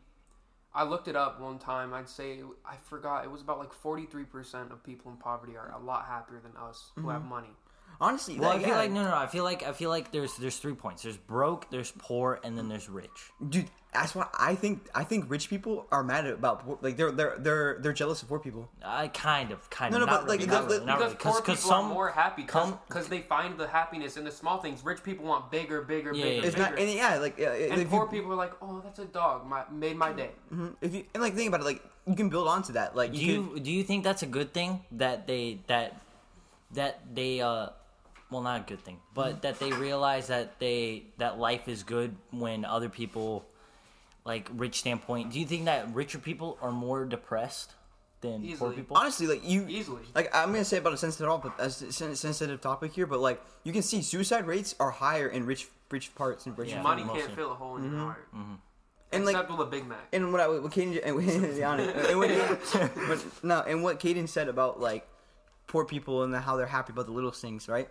[0.73, 1.93] I looked it up one time.
[1.93, 3.25] I'd say I forgot.
[3.25, 6.39] It was about like forty three percent of people in poverty are a lot happier
[6.39, 7.53] than us who have money.
[7.99, 9.15] Honestly Well, I feel yeah, like no, no, no.
[9.17, 11.03] I feel like I feel like there's there's three points.
[11.03, 13.31] There's broke, there's poor, and then there's rich.
[13.49, 17.09] dude that's why i think i think rich people are mad about poor- like they're
[17.09, 20.05] they're they're they're jealous of poor people I kind of, kind No, of.
[20.05, 21.23] no, not but, like, really, the- not the- really, not Because really.
[21.23, 24.23] poor 'Cause- people 'cause some, are more happy come- because they find the happiness in
[24.25, 24.83] the small things.
[24.83, 26.69] Rich people want bigger, bigger, Yeah, bigger, yeah, it's bigger.
[26.69, 29.05] not and yeah like uh, and if poor you, people are like, oh, that's a
[29.05, 29.47] dog.
[29.47, 30.31] My, made my day.
[30.53, 33.13] mhm, if you and like think about it like you can build onto that like
[33.13, 35.99] do you, you do you think that's a good thing that they that
[36.73, 37.69] that they uh
[38.29, 42.15] well not a good thing but that they realize that they that life is good
[42.31, 43.45] when other people
[44.25, 47.73] like rich standpoint do you think that richer people are more depressed
[48.21, 50.01] than poor people Honestly, like you Easily.
[50.15, 53.41] Like I'm gonna say about a sensitive topic, a sen- sensitive topic here, but like
[53.63, 56.81] you can see suicide rates are higher in rich rich parts and rich Yeah.
[56.81, 57.21] Money mostly.
[57.21, 58.03] can't fill a hole in your mm-hmm.
[58.03, 58.27] heart.
[58.35, 58.53] Mm-hmm.
[59.13, 59.99] And, like- with a Big Mac.
[60.11, 61.17] and what I what Kaden and
[62.09, 65.07] and what, but no, and what Kaden said about like
[65.67, 67.87] poor people and how they're happy about the little things, right?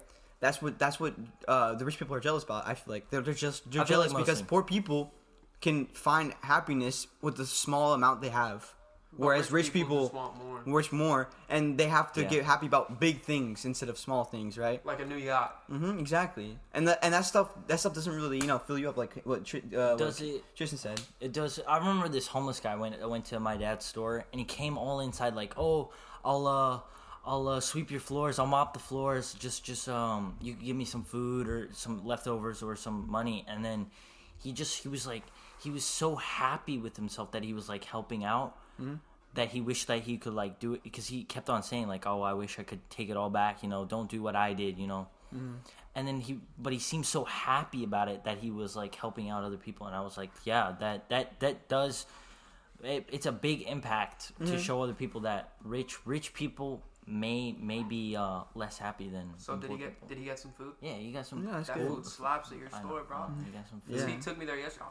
[0.46, 1.12] That's what that's what
[1.48, 2.66] uh, the rich people are jealous about.
[2.70, 4.50] I feel like they're, they're just they're I feel like jealous because mostly.
[4.52, 5.00] poor people
[5.60, 8.60] can find happiness with the small amount they have,
[9.16, 10.60] whereas rich, people, just want more.
[10.78, 12.28] wish more, and they have to Yeah.
[12.34, 14.84] get happy about big things instead of small things, right?
[14.90, 15.52] Like a new yacht.
[15.68, 16.58] hmm exactly.
[16.74, 19.12] And that and that stuff that stuff doesn't really you know fill you up like
[19.24, 21.00] what Tr- uh, Does what it- Tristan said.
[21.26, 21.58] It does.
[21.66, 25.00] I remember this homeless guy went went to my dad's store and he came all
[25.00, 25.90] inside like, "Oh,
[26.24, 26.80] I'll uh,
[27.26, 28.38] I'll uh, sweep your floors.
[28.38, 29.34] I'll mop the floors.
[29.34, 33.64] Just just um, you give me some food or some leftovers or some money." And
[33.64, 33.86] then
[34.38, 35.24] he just he was like
[35.62, 38.56] he was so happy with himself that he was like helping out.
[39.34, 42.06] That he wished that he could like do it because he kept on saying like,
[42.06, 44.52] "Oh, I wish I could take it all back." You know, don't do what I
[44.54, 44.78] did.
[44.78, 45.08] You know,
[45.94, 49.28] and then he but he seemed so happy about it that he was like helping
[49.30, 52.06] out other people and i was like yeah that that that does
[52.84, 54.52] it, it's a big impact Mm-hmm.
[54.52, 59.30] to show other people that rich rich people may may be uh less happy than
[59.38, 60.08] So than did he get people.
[60.08, 60.72] did he get some food?
[60.80, 61.88] yeah you got some Yeah, that's That good.
[61.88, 62.88] food slaps at your I know.
[62.88, 63.30] store, bro.
[63.46, 64.06] you got some food Yeah.
[64.06, 64.86] He took me there yesterday.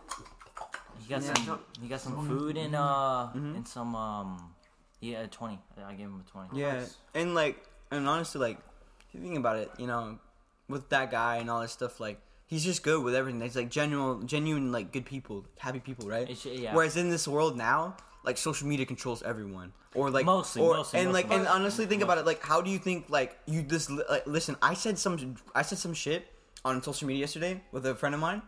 [0.99, 1.33] He got Yeah.
[1.33, 4.53] some you got some food and uh and some um
[5.01, 6.95] yeah a 20 i gave him a 20 Yeah, Nice.
[7.13, 7.57] and like,
[7.91, 8.57] and honestly, like,
[9.09, 10.17] if you think about it, you know,
[10.69, 13.39] with that guy and all this stuff, like, he's just good with everything.
[13.41, 16.23] He's like genuine, genuine, like, good people, happy people, right?
[16.29, 16.73] It's- yeah.
[16.73, 20.99] Whereas in this world now, like, social media controls everyone, or like, Mostly, or, mostly,
[20.99, 21.39] and like, mostly.
[21.39, 22.25] and honestly, think about it.
[22.25, 24.55] Like, how do you think, like, you just like, listen?
[24.61, 26.27] I said some, I said some shit
[26.63, 28.41] on social media yesterday with a friend of mine,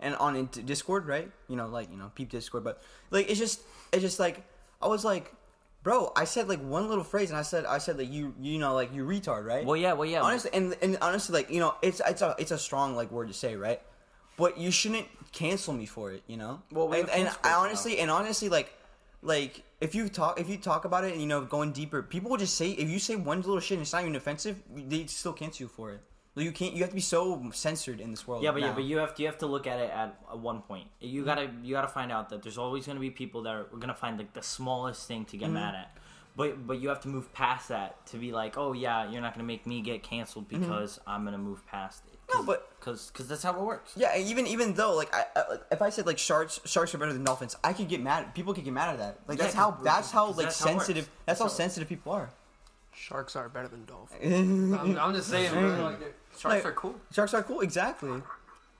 [0.00, 1.30] and on Discord, right?
[1.48, 3.60] You know, like, you know, peep Discord, but like, it's just,
[3.92, 4.44] it's just like,
[4.80, 5.32] I was like.
[5.82, 8.58] Bro, I said like one little phrase, and I said, I said like you, you
[8.58, 9.64] know, like you retard, right?
[9.64, 12.50] well yeah well yeah honestly, and and honestly, like you know, it's it's a it's
[12.50, 13.80] a strong like word to say, right?
[14.36, 16.60] But you shouldn't cancel me for it, you know.
[16.72, 18.75] Well, we and, and I honestly, and honestly, like
[19.26, 22.30] like if you talk if you talk about it, and you know, going deeper, people
[22.30, 25.06] will just say if you say one little shit and it's not even offensive, they
[25.06, 26.00] still cancel you for it.
[26.34, 26.74] Like, you can't.
[26.74, 28.42] You have to be so censored in this world.
[28.42, 30.38] Yeah, but yeah, but you have to you have to look at it at, at
[30.38, 30.88] one point.
[31.00, 33.94] You gotta you gotta find out that there's always gonna be people that are gonna
[33.94, 35.54] find like the smallest thing to get mm-hmm.
[35.54, 35.96] mad at.
[36.36, 39.32] But but you have to move past that to be like, oh yeah, you're not
[39.34, 40.60] gonna make me get canceled mm-hmm.
[40.60, 42.15] because I'm gonna move past it.
[42.32, 43.92] No, but- because because that's how it works.
[43.96, 47.12] Yeah, even even though like I, I if I said like sharks sharks are better
[47.12, 48.32] than dolphins, I could get mad.
[48.34, 49.18] People could get mad at that.
[49.26, 51.04] Like Yeah, that's how 'cause- that's how 'cause like that's how sensitive.
[51.04, 52.30] That's That's how how sensitive people are.
[52.94, 54.72] Sharks are better than dolphins.
[54.80, 55.62] I'm, I'm just saying, bro.
[55.84, 56.00] Like,
[56.38, 56.94] sharks Like- are cool.
[57.12, 58.22] Sharks are cool, exactly.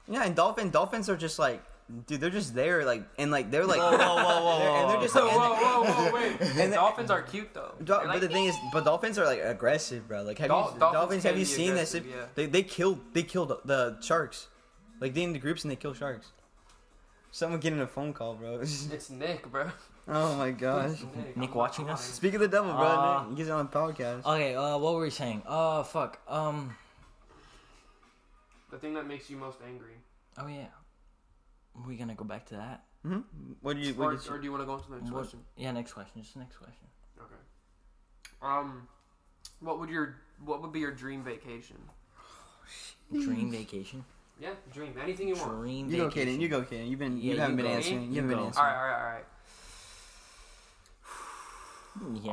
[0.09, 1.63] Yeah, and dolphin dolphins are just like,
[2.07, 4.91] dude, they're just there, like, and like they're like, Whoa, whoa, whoa, whoa, they're- and
[4.91, 6.41] they're just like, whoa, whoa, whoa, wait.
[6.41, 7.75] and the- Dolphins are cute though.
[7.79, 10.23] Do- They're but like, the thing is, but dolphins are like aggressive, bro.
[10.23, 11.23] Like, have Dol- you dolphins dolphins?
[11.25, 11.95] Have you seen this?
[11.95, 12.27] yeah.
[12.35, 14.49] They they killed they killed the, the sharks.
[15.01, 16.33] Like they in the groups and they kill sharks.
[17.31, 18.61] Someone getting a phone call, bro.
[18.63, 19.71] it's Nick, bro.
[20.09, 21.01] oh my gosh.
[21.15, 22.03] Nick, Nick watching us?
[22.03, 22.83] Speak of the devil, bro.
[22.87, 23.39] Uh, Nick.
[23.39, 24.25] He's on the podcast.
[24.25, 25.43] Okay, uh, what were we saying?
[25.47, 26.19] Uh, fuck.
[26.29, 26.75] Um,
[28.71, 29.95] The thing that makes you most angry.
[30.39, 30.67] oh yeah,
[31.85, 32.85] are we gonna go back to that?
[33.03, 33.19] hmm
[33.61, 33.93] What do you?
[33.95, 35.41] Or, What or you do you want to go on to the next What- question?
[35.57, 36.23] Yeah, next question.
[36.23, 36.87] Just the next question.
[37.21, 37.35] Okay.
[38.43, 38.89] Um,
[39.61, 41.77] what would your what would be your dream vacation?
[43.13, 44.05] Dream vacation.
[44.41, 44.95] Yeah, dream.
[45.01, 45.51] Anything you want.
[45.53, 46.37] Dream you go, vacation.
[46.37, 46.41] Kaden.
[46.41, 46.89] You go, Kaden.
[46.91, 47.77] You've been Yeah, you haven't you been go.
[47.77, 48.03] answering.
[48.03, 48.67] You, You haven't been answering.
[48.67, 49.25] All right, all right, all right.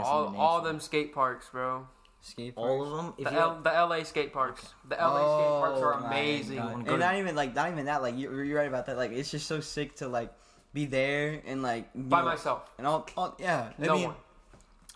[0.03, 1.87] All all them skate parks, bro.
[2.25, 3.13] Skate All of them.
[3.17, 4.63] If The you L, the LA skate parks.
[4.87, 6.55] The LA skate oh parks Oh are amazing.
[6.55, 6.75] God.
[6.77, 8.01] And to- not even like not even that.
[8.01, 8.95] Like you're, you're right about that.
[8.95, 10.33] Like it's just so sick to like
[10.73, 12.69] be there and like By know, myself.
[12.77, 13.71] and all, all yeah.
[13.77, 14.15] I No mean, one.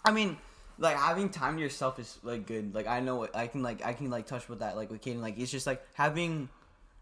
[0.06, 0.38] I mean,
[0.80, 2.74] like having time to yourself is like good.
[2.74, 5.02] Like I know what I can like I can like touch with that like with
[5.02, 5.20] Kaden.
[5.22, 6.48] Like it's just like having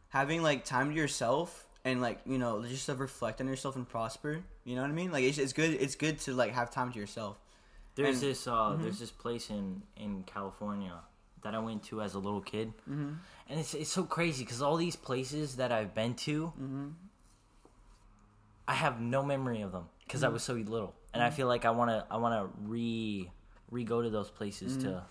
[0.09, 3.88] having like time to yourself and like you know just to reflect on yourself and
[3.88, 4.41] prosper.
[4.63, 5.11] You know what I mean?
[5.11, 5.77] Like it's, it's good.
[5.79, 7.38] It's good to like have time to yourself.
[7.95, 10.93] There's And- this uh, there's this place in in California
[11.43, 13.13] that I went to as a little kid, Mm-hmm.
[13.49, 16.88] and it's it's so crazy because all these places that I've been to, Mm-hmm.
[18.67, 20.29] I have no memory of them because Mm-hmm.
[20.31, 23.29] I was so little, and I feel like I wanna I wanna re
[23.71, 24.88] re go to those places Mm-hmm.
[24.89, 25.03] to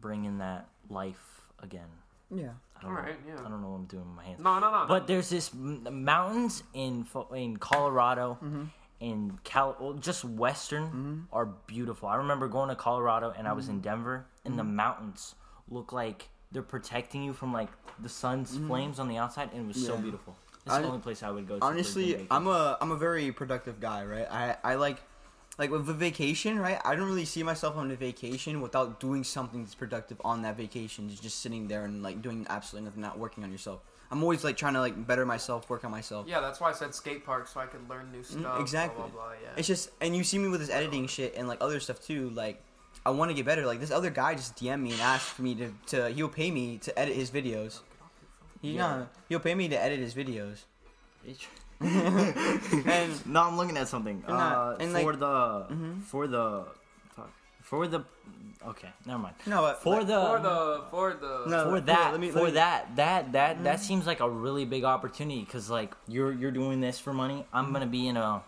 [0.00, 1.88] bring in that life again.
[2.30, 2.50] Yeah.
[2.76, 3.02] I don't All know.
[3.02, 3.34] right, yeah.
[3.44, 4.40] I don't know what I'm doing with my hands.
[4.40, 4.84] No, no, no.
[4.86, 8.64] But there's this m- mountains in Fo- in Colorado, Mm-hmm.
[9.00, 11.20] In Cal, well, just western mm-hmm.
[11.32, 12.08] are beautiful.
[12.08, 13.74] I remember going to Colorado and I was Mm-hmm.
[13.74, 14.76] in Denver, and the mm-hmm.
[14.76, 15.34] mountains
[15.68, 17.68] look like they're protecting you from like
[18.00, 18.68] the sun's mm-hmm.
[18.68, 20.00] flames on the outside, and it was so Yeah.
[20.00, 20.36] beautiful.
[20.64, 21.58] That's the only place I would go.
[21.62, 25.00] Honestly i'm a i'm a very productive guy right i i like
[25.58, 29.24] like with a vacation right i don't really see myself on a vacation without doing
[29.24, 33.18] something that's productive on that vacation just sitting there and like doing absolutely nothing not
[33.18, 33.80] working on yourself
[34.10, 36.72] i'm always like trying to like better myself work on myself Yeah, that's why I
[36.72, 38.42] said skate park so I could learn new stuff.
[38.58, 38.96] Mm, exactly.
[39.02, 39.48] Blah, blah, blah, yeah.
[39.56, 42.30] it's just and you see me with this editing shit and like other stuff too
[42.30, 42.62] like
[43.06, 45.42] i want to get better like this other guy just dm me and asked for
[45.42, 47.80] me to, to he'll pay me to edit his videos
[48.62, 48.96] he, Yeah.
[48.98, 50.64] no, he'll pay me to edit his videos
[51.80, 54.24] and no, I'm looking at something.
[54.26, 56.02] And that- Uh, and, for like- the Mhm.
[56.02, 56.76] for the fuck,
[57.68, 58.00] for the
[58.72, 59.34] okay, never mind.
[59.46, 60.56] no but For like, the for the
[60.90, 63.78] for the No, for let- that let me- for let me- that that that that
[63.88, 67.46] seems like a really big opportunity because like you're you're doing this for money.
[67.52, 68.42] I'm gonna be in a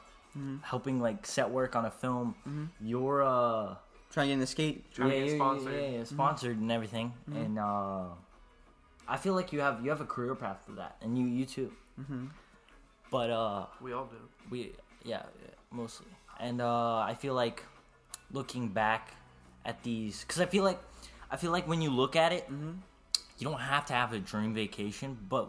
[0.63, 2.35] helping like set work on a film.
[2.81, 3.75] You're uh
[4.13, 5.73] trying to get in the skate Trying to yeah, get sponsored.
[5.75, 8.07] yeah, yeah, sponsored and everything, and uh,
[9.07, 11.45] I feel like you have you have a career path for that, and you you
[11.47, 11.71] too.
[12.01, 12.27] mm-hmm.
[13.11, 14.17] But uh, we all do.
[14.51, 14.73] we
[15.05, 16.07] yeah, yeah mostly,
[16.39, 17.63] and uh, I feel like
[18.33, 19.15] looking back
[19.65, 20.79] at these because I feel like
[21.31, 22.73] I feel like when you look at it, Mm-hmm.
[23.39, 25.49] you don't have to have a dream vacation, but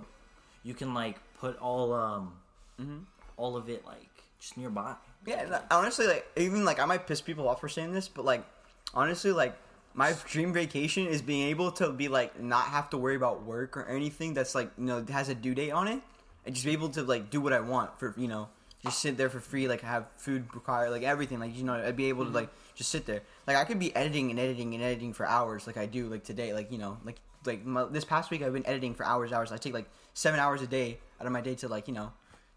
[0.64, 2.34] you can like put all um
[2.80, 3.00] Mm-hmm.
[3.38, 4.94] all of it like just nearby.
[5.26, 8.26] Yeah, uh, honestly, like even like I might piss people off for saying this, but
[8.26, 8.44] like
[8.94, 9.56] honestly, like
[9.94, 13.78] my dream vacation is being able to be like not have to worry about work
[13.78, 16.02] or anything that's like you know has a due date on it,
[16.46, 18.50] and just be able to like do what I want for you know
[18.84, 21.96] just sit there for free, like have food required, like everything, like you know I'd
[21.96, 22.38] be able to mm-hmm.
[22.38, 23.22] like just sit there.
[23.48, 26.24] Like I could be editing and editing and editing for hours, like I do like
[26.24, 29.32] today, like you know like like my, this past week I've been editing for hours,
[29.32, 29.52] hours.
[29.52, 32.12] I take like seven hours a day out of my day to like you know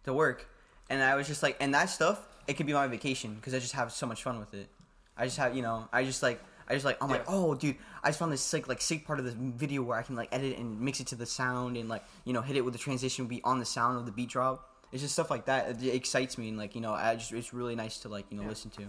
[0.04, 0.48] to work,
[0.90, 3.58] and I was just like, and that stuff, it could be my vacation because I
[3.58, 4.68] just have so much fun with it.
[5.16, 7.76] I just have, you know, I just like, I just like, I'm like, oh, dude,
[8.02, 10.28] I just found this sick, like, sick part of the video where I can like
[10.32, 12.78] edit and mix it to the sound and like, you know, hit it with the
[12.78, 14.70] transition be on the sound of the beat drop.
[14.94, 15.68] It's just stuff like that.
[15.70, 18.26] It, it excites me and like, you know, I just, it's really nice to like,
[18.30, 18.48] you know, Yeah.
[18.50, 18.84] listen to.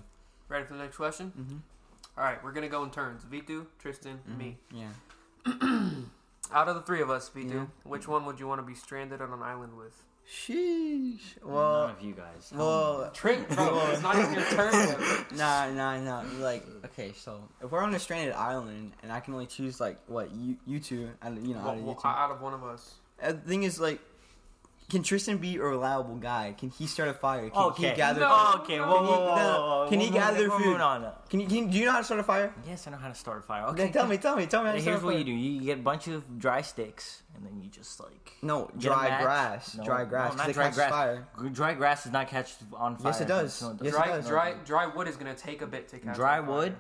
[0.48, 1.34] Ready for the next question?
[1.38, 1.60] Mhm.
[2.18, 3.24] All right, we're gonna go in turns.
[3.26, 4.58] Vitu, Tristan, me.
[4.72, 4.92] Yeah.
[6.54, 7.66] Out of the three of us, Vitu, Yeah.
[7.84, 10.04] which one would you want to be stranded on an island with?
[10.30, 11.42] Sheesh.
[11.44, 12.52] Well, None Well, of you guys.
[12.56, 14.74] well, Trent, bro, it's not even your turn.
[14.74, 15.32] yet.
[15.36, 16.24] nah, nah, nah.
[16.40, 19.98] Like, okay, so if we're on a stranded island and I can only choose like
[20.08, 22.08] what you, you two, I- you know, out of you two.
[22.08, 22.94] out of one of us.
[23.22, 24.00] Uh, the thing is, like,
[24.90, 26.54] can Tristan be a reliable guy?
[26.58, 27.50] Can he start a fire?
[27.50, 27.90] Can Okay.
[27.90, 28.20] he gather?
[28.22, 28.54] No.
[28.58, 28.78] okay.
[28.78, 29.90] Can Whoa, he- whoa, whoa, no, whoa, whoa.
[29.90, 30.60] can he gather food?
[30.66, 31.12] moving on.
[31.30, 32.54] Can you, can, do you know how to start a fire?
[32.68, 33.64] Yes, I know how to start a fire.
[33.68, 35.24] Okay, Okay, tell me, tell me, tell me how to start Here's a what you
[35.24, 38.92] do: you get a bunch of dry sticks, and then you just like No, Get
[38.92, 39.76] a dry grass.
[39.76, 40.90] No, dry no, not dry grass.
[40.92, 41.28] fire.
[41.52, 43.08] Dry grass does not catch on fire.
[43.12, 43.62] Yes, it does.
[43.62, 44.28] No, Yes, it does.
[44.28, 46.16] dry, dry wood is gonna take a bit to catch.
[46.16, 46.56] Dry on fire.
[46.56, 46.76] wood,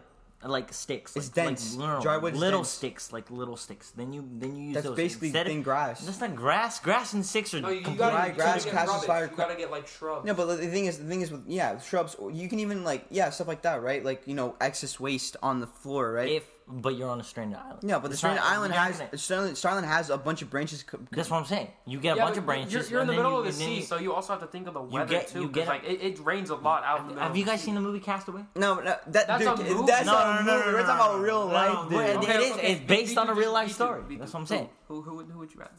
[0.46, 1.16] Uh, like sticks.
[1.16, 1.76] It's like, dense.
[1.76, 2.70] Like, no, no, Dry wood little dense.
[2.70, 3.92] sticks, like little sticks.
[3.92, 4.96] Then you then you use That's those.
[4.96, 6.06] basically Instead of- thin grass.
[6.06, 6.80] That's not grass.
[6.80, 9.08] Grass and sticks are No, you, you gotta, Dry you grass gotta get rubbish.
[9.08, 10.26] fire You gotta get like shrubs.
[10.26, 12.16] No, but the thing is, the thing is with yeah, shrubs.
[12.32, 14.04] You can even like yeah, stuff like that, right?
[14.04, 16.30] Like you know, excess waste on the floor, right?
[16.30, 17.80] If but you're on a stranded island.
[17.84, 20.18] yeah, but the It's stranded not- island you're not has gonna- Starland, Starland has a
[20.18, 20.82] bunch of branches.
[20.84, 21.68] co- That's what I'm saying.
[21.86, 22.74] You get a Yeah, bunch of branches.
[22.74, 23.98] You're, you're in and the then middle you- of the and then sea, you- so
[23.98, 25.42] you also have to think of the weather get- too.
[25.42, 27.28] you 'cause, get- like it, it rains a lot out in the middle.
[27.28, 28.42] Have you of the guys seen the movie Castaway?
[28.56, 29.86] No, no, that That's dude, a movie?
[29.86, 30.66] that's No, not no, no, movie.
[30.66, 31.92] no, We're no, talking about no, real no, life, no, dude.
[31.92, 34.02] but it- Okay, is- okay, it's based on a real life story.
[34.18, 34.70] That's what I'm saying.
[34.88, 35.72] Who, who, would- who would you rather?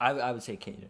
[0.00, 0.88] I, I would say Caden.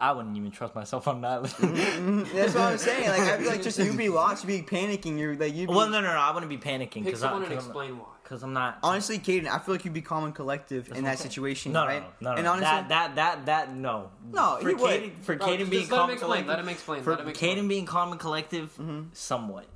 [0.00, 1.52] I wouldn't even trust myself on an island.
[1.54, 2.36] Mm-hmm.
[2.36, 3.08] That's what I'm saying.
[3.08, 5.18] Like I feel like just you'd be lost, you'd be panicking.
[5.18, 6.18] You're like you'd well, no, no, no.
[6.18, 8.04] I wouldn't be panicking Pick because someone I'm, and cause I'm, explain why.
[8.28, 8.78] Cause I'm not.
[8.82, 11.30] Honestly, Caden, I feel like you'd be calm and collective in that saying.
[11.30, 12.02] situation, No, right?
[12.20, 12.38] no, no, no.
[12.38, 14.10] And honestly, that, that, that, that, no.
[14.32, 14.72] No, for.
[14.72, 16.48] Caden, for Bro, Caden being let calm and collective.
[16.48, 17.02] Let him explain.
[17.02, 17.56] For Let him explain.
[17.58, 19.02] Caden being calm and collective, Mm-hmm.
[19.12, 19.66] somewhat.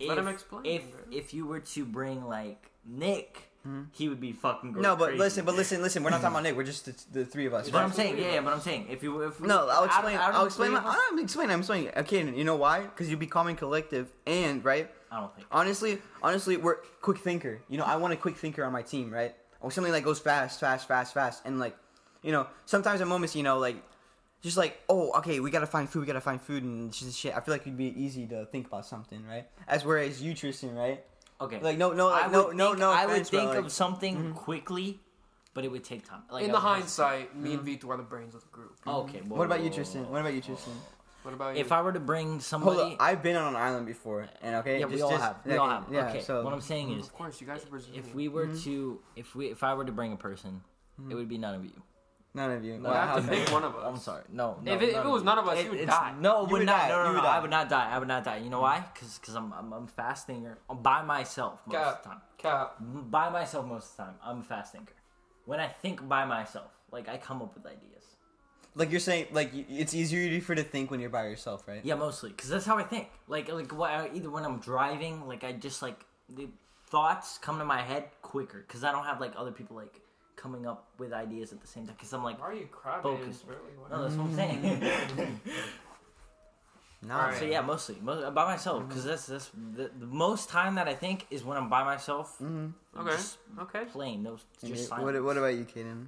[0.00, 1.00] Let him explain, If bro.
[1.10, 3.48] if you were to bring like Nick,
[3.92, 4.72] he would be fucking.
[4.72, 4.82] Mm-hmm.
[4.82, 5.18] no, but crazy.
[5.20, 6.02] listen, but listen, listen.
[6.02, 6.54] We're not talking about Nick.
[6.56, 7.70] We're just the, the three of us.
[7.70, 9.86] But I'm saying, yeah, yeah, but I'm saying, if you, if we, No, I'll out-
[9.86, 10.16] explain.
[10.18, 10.72] out of I'll explain.
[10.72, 11.52] My, I'm explaining.
[11.54, 11.90] I'm explaining.
[11.96, 12.80] Okay, you know why?
[12.82, 14.90] Because you'd be calm and collective, and right.
[15.14, 15.46] I don't think.
[15.52, 17.60] Honestly, honestly, we're quick thinker.
[17.68, 19.34] You know, I want a quick thinker on my team, right?
[19.60, 21.76] Or something that goes fast, fast, fast, fast, and like,
[22.22, 23.76] you know, sometimes at moments, you know, like,
[24.42, 27.34] just like, oh, okay, we gotta find food, we gotta find food, and just shit.
[27.34, 29.46] I feel like it'd be easy to think about something, right?
[29.68, 31.04] As whereas you, Tristan, right?
[31.40, 31.60] Okay.
[31.60, 32.90] Like, no, no, like, no, would no, no.
[32.90, 33.66] I would offense, bro, think like- mm-hmm.
[33.66, 35.00] of something quickly,
[35.54, 36.22] but it would take time.
[36.30, 38.48] Like In I the would have- hindsight, me and Vitu are the brains of the
[38.48, 38.76] group.
[38.86, 39.20] Okay.
[39.20, 40.10] whoa, What about whoa, you, Tristan?
[40.10, 40.74] What about you, Tristan?
[41.24, 41.60] What about you?
[41.62, 44.78] If I were to bring Hold somebody, I've been on an island before, and okay,
[44.80, 45.36] yeah, we just- all just- have.
[45.44, 45.86] We yeah, all have.
[45.90, 46.20] Yeah, okay.
[46.20, 48.04] so what I'm saying is, of course, you guys are Brazilian.
[48.04, 48.64] if we were Mm-hmm.
[48.64, 50.62] to, if we, if I were to bring a person,
[51.10, 51.82] it would be none of you.
[52.34, 52.76] none of you.
[52.78, 53.82] No, you Wow, have to pick one of us.
[53.86, 54.24] I'm sorry.
[54.30, 54.58] No.
[54.62, 56.14] no If it- if it was none of us, It- you would die.
[56.18, 56.78] No, You would would not.
[56.82, 57.28] die, No, you no, no.
[57.28, 57.88] I would not die.
[57.94, 58.36] I would not die.
[58.38, 58.84] You know why?
[58.92, 62.20] Because because I'm, I'm I'm fasting or I'm by myself most of the time.
[62.38, 62.76] Cap.
[62.80, 64.14] By myself most of the time.
[64.22, 64.94] I'm a fast thinker.
[65.46, 66.70] when I think by myself.
[66.90, 67.93] Like I come up with ideas.
[68.76, 71.80] Like you're saying, like it's easier for you to think when you're by yourself, right?
[71.84, 73.08] Yeah, mostly because that's how I think.
[73.28, 76.48] Like like what, either when I'm driving, like I just like the
[76.88, 80.00] thoughts come to my head quicker because I don't have like other people like
[80.36, 81.94] coming up with ideas at the same time.
[81.96, 83.02] Because I'm like, Why are you crying?
[83.02, 83.44] Focus.
[83.46, 83.60] Really?
[83.90, 85.40] no, that's what I'm saying.
[87.06, 87.16] No.
[87.16, 87.38] Alright.
[87.38, 90.94] so yeah, mostly mo- by myself because that's that's the, the most time that I
[90.94, 92.34] think is when I'm by myself.
[92.40, 92.98] Mm-hmm.
[93.00, 93.10] Okay.
[93.10, 93.84] Just Okay.
[93.92, 95.04] plain, no, just you- silence.
[95.04, 96.06] what, what about you, Kaden?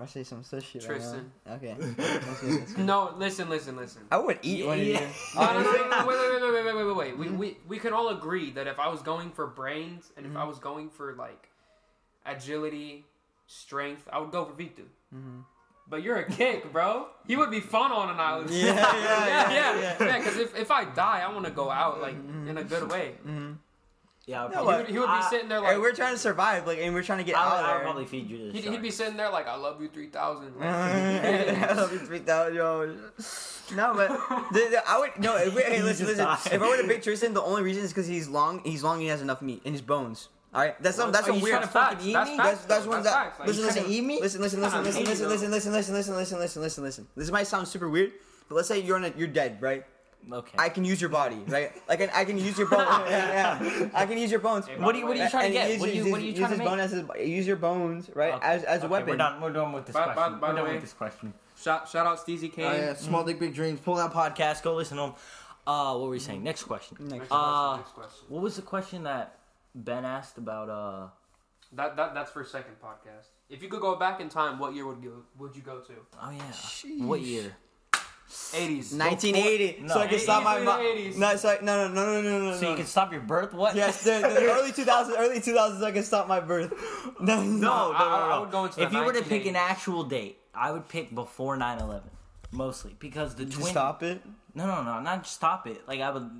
[0.00, 0.84] I say some sushi.
[0.84, 1.30] Tristan.
[1.46, 1.76] Right now.
[1.76, 2.64] Okay.
[2.82, 4.02] No, listen, listen, listen.
[4.10, 4.96] I would eat yeah, one of you.
[4.96, 5.00] Uh,
[5.36, 7.18] oh, wait, wait, wait, wait, wait, wait, wait.
[7.18, 7.38] We, mm-hmm.
[7.38, 10.40] we, we can all agree that if I was going for brains and if mm-hmm.
[10.40, 11.48] I was going for like
[12.26, 13.06] agility,
[13.46, 14.82] strength, I would go for Victor.
[15.14, 15.40] Mm-hmm.
[15.88, 17.06] But you're a kick, bro.
[17.26, 18.50] He would be fun on an island.
[18.50, 19.92] Yeah, yeah, yeah, yeah.
[19.92, 20.36] Because yeah, yeah.
[20.36, 22.48] yeah, if, if I die, I want to go out like mm-hmm.
[22.48, 23.14] in a good way.
[23.26, 23.52] Mm-hmm.
[24.26, 25.92] Yeah, I'd No, He probably, would, he would be I- sting there Hey, like we're
[25.92, 28.04] trying to survive, like, and we're trying to get I out would, I would probably
[28.06, 30.52] feed you to the he'd, he'd be sitting there like I love you three thousand.
[30.62, 32.86] I love you, three thousand, yo.
[33.74, 34.08] No, but
[34.52, 35.36] the, the, I would no.
[35.36, 36.24] If we, hey, listen, listen.
[36.24, 36.38] die.
[36.52, 38.62] If I were to pick Tristan, the only reason is because he's long.
[38.64, 39.00] He's long.
[39.00, 40.28] He has enough meat in his bones.
[40.54, 41.12] All right, that's some.
[41.12, 41.56] That's Are some weird.
[41.62, 42.36] trying fucking eat That's me?
[42.36, 42.50] facts.
[42.50, 43.12] That's that's one that.
[43.12, 43.38] facts.
[43.40, 44.20] Like, Listen, listen, eat me?
[44.20, 47.06] listen, listen, listen, listen, listen, listen, listen, listen, listen, listen, listen, listen, listen.
[47.16, 48.12] This might sound super weird,
[48.48, 49.84] but let's say you're on a, you're dead, right?
[50.32, 50.56] Okay.
[50.58, 51.70] I can use your body, right?
[51.88, 52.88] Like I can use your bones.
[53.08, 53.88] yeah, yeah.
[53.94, 54.66] I can use your bones.
[54.78, 55.70] What are you- what are you trying to And get?
[55.70, 56.68] use- What are you- use- what are you use trying to his make?
[56.68, 58.34] bone as his- use your bones, right?
[58.34, 58.46] Okay.
[58.46, 59.08] As as a Okay, weapon.
[59.10, 59.40] We're done.
[59.40, 60.40] We're done with this By- by- question.
[60.40, 61.34] by we're the done way- with this question.
[61.56, 62.64] Shout shout out Steezy Kane.
[62.66, 63.78] Oh yeah, small dick, big dreams.
[63.80, 64.62] Pull that podcast.
[64.62, 65.14] Go listen to them.
[65.66, 66.42] Uh, what were we saying?
[66.42, 66.96] Next question.
[67.00, 68.26] Next Next Uh, question, next question.
[68.28, 69.38] What was the question that
[69.74, 70.68] Ben asked about?
[70.68, 71.08] Uh,
[71.72, 73.26] That, that that's for a second podcast.
[73.48, 75.92] If you could go back in time, what year would you would you go to?
[76.22, 77.56] oh yeah, what year?
[78.28, 78.92] 80s.
[78.98, 79.82] 1980.
[79.82, 79.94] No.
[79.94, 81.18] so I can stop my mom.
[81.18, 82.56] No, so I, no, no, no, no, no, no.
[82.56, 82.70] So no.
[82.70, 83.52] you can stop your birth?
[83.54, 83.74] What?
[83.76, 85.82] Yes, the, the early 2000s, early 2000s.
[85.82, 86.72] I can stop my birth.
[87.20, 89.22] No, no, No, no, I- no, I- I would go into if you were to
[89.22, 92.02] pick an actual date, I would pick before 9/11,
[92.52, 93.66] mostly because the twin.
[93.66, 94.22] stop it.
[94.54, 95.86] No, no, no, not stop it.
[95.88, 96.30] Like I would,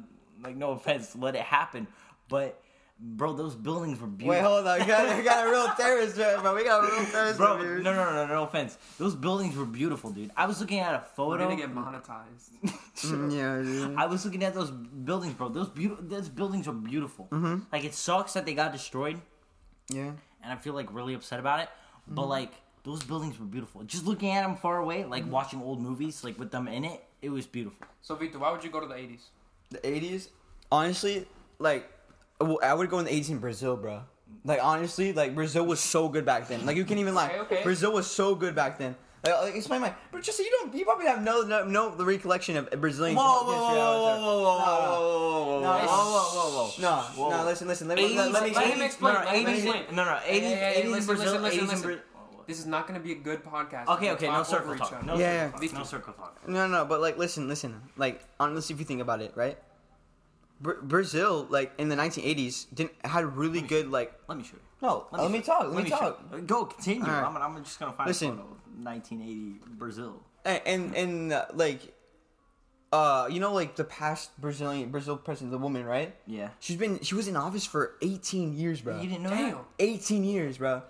[0.43, 1.87] like no offense, let it happen.
[2.29, 2.61] But
[2.99, 4.31] bro, those buildings were beautiful.
[4.31, 4.81] Wait, hold on.
[4.81, 6.55] We got, we got a real terrorist, bro.
[6.55, 7.79] We got a real terrorist, Bro, over here.
[7.81, 8.79] no, no, no, no offense.
[8.99, 10.31] Those buildings were beautiful, dude.
[10.37, 11.45] I was looking at a We're photo.
[11.45, 12.51] gonna get monetized.
[12.97, 13.97] Mm, yeah, dude.
[13.99, 15.51] I was looking at those buildings, bro.
[15.51, 17.29] Those beautiful, those buildings are beautiful.
[17.31, 17.65] Mm-hmm.
[17.71, 19.21] Like it sucks that they got destroyed,
[19.91, 20.13] yeah.
[20.43, 21.69] and I feel like really upset about it.
[22.09, 22.31] But Mm-hmm.
[22.31, 22.53] like
[22.85, 23.83] those buildings were beautiful.
[23.83, 27.05] Just looking at them far away, like watching old movies, like with them in it,
[27.21, 27.87] it was beautiful.
[28.01, 29.21] So Vito, why would you go to the 80s?
[29.71, 30.29] The 80s,
[30.73, 31.27] honestly,
[31.59, 31.91] like,
[32.41, 34.03] well, I would go in the 80s Brazil, bro.
[34.45, 36.65] Like, honestly, like, Brazil was so good back then.
[36.67, 37.27] Like, you can't even lie.
[37.31, 37.63] Okay, okay.
[37.65, 38.95] Brazil was so good back then.
[39.25, 39.93] Like, like explain my.
[40.13, 43.17] But just so you don't, you probably have no, no, no the recollection of Brazilian.
[43.17, 44.23] Whoa, whoa, history, whoa, I would say.
[44.23, 45.61] whoa, whoa, No, no.
[45.61, 46.97] whoa, whoa, No, it's- whoa, No,
[47.31, 47.31] Whoa.
[47.31, 47.89] no, listen, listen.
[47.89, 48.83] Let me, 80s, let, let me let him explain.
[48.83, 49.15] explain.
[49.15, 49.97] No, no, let him 80s, explain.
[49.97, 51.83] no, no, 80s, Hey, hey, hey, 80s in listen, Brazil, listen, listen, 80s in listen.
[51.83, 52.03] Brazil.
[52.47, 53.89] This is not gonna be a good podcast.
[53.89, 55.05] Okay, We'll okay, no circle talk.
[55.05, 55.69] No Yeah, circle yeah.
[55.71, 55.79] talk.
[55.79, 56.49] No circle talk.
[56.49, 57.81] No, no, but like, listen, listen.
[57.97, 59.59] Like, honestly, if you think about it, right?
[60.61, 64.13] Br- Brazil, like in the 1980s, didn't had really good like.
[64.29, 64.61] Let me show you.
[64.83, 65.73] No, let me talk.
[65.73, 66.47] Let me talk.
[66.47, 67.03] Go continue.
[67.03, 67.25] Right.
[67.25, 68.29] I'm, I'm just gonna find Listen.
[68.29, 70.23] a photo of 1980 Brazil.
[70.45, 71.93] and and, and uh, like
[72.93, 76.51] uh you know like the past brazilian brazil president the woman right Yeah.
[76.61, 79.51] she's been she was in office for 18 years bro You didn't know Damn.
[79.55, 79.65] that?
[79.81, 80.83] 18 years bro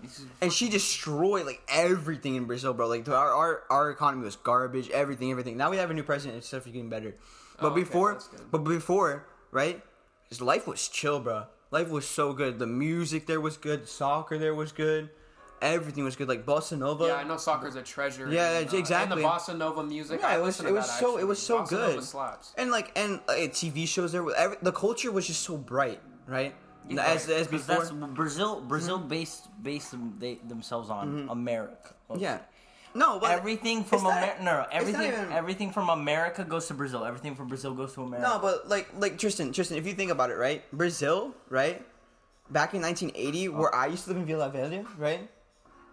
[0.43, 4.91] and she destroyed like everything in brazil bro like our our, our economy was garbage
[4.91, 7.15] everything everything now we have a new president and stuff is getting better
[7.59, 9.27] but Oh, okay, before but before
[9.61, 9.79] right
[10.33, 11.39] his life was chill bro
[11.77, 15.05] life was so good the music there was good soccer there was good
[15.75, 18.27] everything was good like bossa nova Yeah, I know soccer's a treasure.
[18.39, 19.13] Yeah, and, uh, exactly.
[19.17, 20.17] And the bossa nova music.
[20.21, 21.95] Yeah, I it was- it was that, so- it was so bossa good.
[21.97, 22.47] Nova slaps.
[22.61, 24.25] and like and uh, TV shows there.
[24.45, 26.01] Every, the culture was just so bright,
[26.37, 26.53] right?
[26.91, 27.77] as as 'Cause before.
[27.77, 27.91] that's
[28.21, 28.53] Brazil.
[28.73, 31.07] Brazil based based them, they, themselves on
[31.39, 31.91] America.
[32.09, 32.25] mostly.
[32.27, 32.39] Yeah.
[32.97, 34.43] No, but everything from America.
[34.43, 35.13] No, no, it's not everything.
[35.13, 37.05] even- Everything from America goes to Brazil.
[37.05, 38.29] Everything from Brazil goes to America.
[38.29, 40.63] No, but like like Tristan, Tristan, if you think about it, right?
[40.73, 41.85] Brazil, right?
[42.51, 45.29] Back in 1980, where I used to live in Vila Velha, right?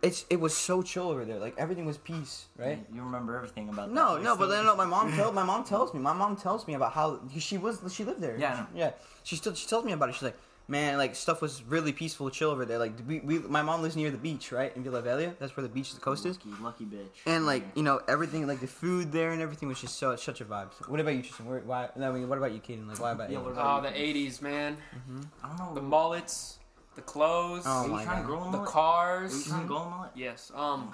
[0.04, 1.39] It's it was so chill over there.
[1.39, 2.86] Like everything was peace, right?
[2.93, 3.93] You remember everything about that.
[3.95, 5.99] No, no, but then no, my mom tell my mom tells me.
[6.01, 8.36] My mom tells me about how she was she lived there.
[8.38, 8.68] Yeah, know.
[8.76, 8.91] yeah.
[9.24, 10.16] She still she tells me about it.
[10.16, 10.38] She's like,
[10.68, 12.78] man, like stuff was really peaceful, chill over there.
[12.78, 15.34] Like we, we my mom lives near the beach, right in Vila Velha.
[15.39, 16.38] That's where the beach, the coast is.
[16.45, 17.09] Lucky, lucky bitch.
[17.26, 20.41] And like you know everything, like the food there and everything was just so such
[20.41, 20.70] a vibe.
[20.88, 21.45] What about you, Tristan?
[21.45, 21.89] Where, why?
[21.95, 22.88] No, I mean, what about you, Kaden?
[22.88, 23.43] Like, why about Yeah, you?
[23.43, 24.78] what Oh, about the '80s, man.
[25.43, 25.74] I don't know.
[25.76, 26.59] The mullets,
[26.95, 28.22] the clothes, Oh Are you my trying God.
[28.22, 28.59] to grow a the mullet?
[28.59, 29.43] Are you cars.
[29.47, 30.11] trying to grow a mullet?
[30.16, 30.51] Yes.
[30.55, 30.93] Um,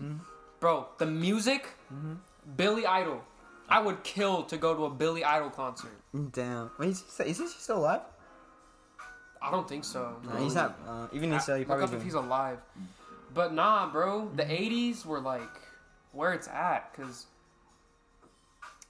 [0.00, 0.18] Mm-hmm.
[0.60, 2.14] bro, the music, Hmm.
[2.56, 3.22] Billy Idol.
[3.68, 5.92] I would kill to go to a Billy Idol concert.
[6.32, 6.70] Damn.
[6.78, 8.00] Wait, is, he, is he still alive?
[9.42, 10.16] I don't think so.
[10.24, 10.78] Nah, he's not.
[10.86, 11.84] Uh, even if so, he Look probably.
[11.86, 12.58] up if he's alive.
[13.32, 14.28] But nah, bro.
[14.34, 15.48] The '80s were like
[16.12, 17.26] where it's at, cause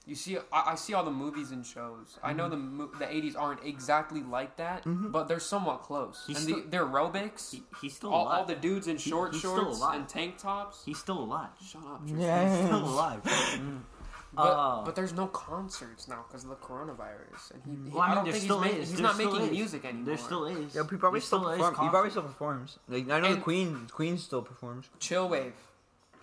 [0.07, 2.17] you see, I, I see all the movies and shows.
[2.23, 2.37] I Mm-hmm.
[2.37, 6.23] know the mo- the '80s aren't exactly like that, but they're somewhat close.
[6.25, 8.39] He's and still- the, their aerobics, He, he's still all, alive.
[8.39, 10.81] all the dudes in short he's still shorts and tank tops.
[10.85, 11.49] he's still alive.
[11.63, 12.01] Shut up.
[12.07, 12.49] Yeah.
[12.57, 13.21] He's still alive.
[14.33, 18.01] But, Uh, but there's no concerts now because of the coronavirus, and he, he- Well,
[18.01, 19.51] I mean, don't think still he's, ma- he's not making is.
[19.51, 20.05] music anymore.
[20.05, 20.73] There still is.
[20.75, 21.85] Yeah, he probably There still, is perform.
[21.85, 22.79] He probably still performs.
[22.87, 23.87] Like I know And- the Queen.
[23.91, 24.89] Queen still performs.
[24.99, 25.53] chill wave,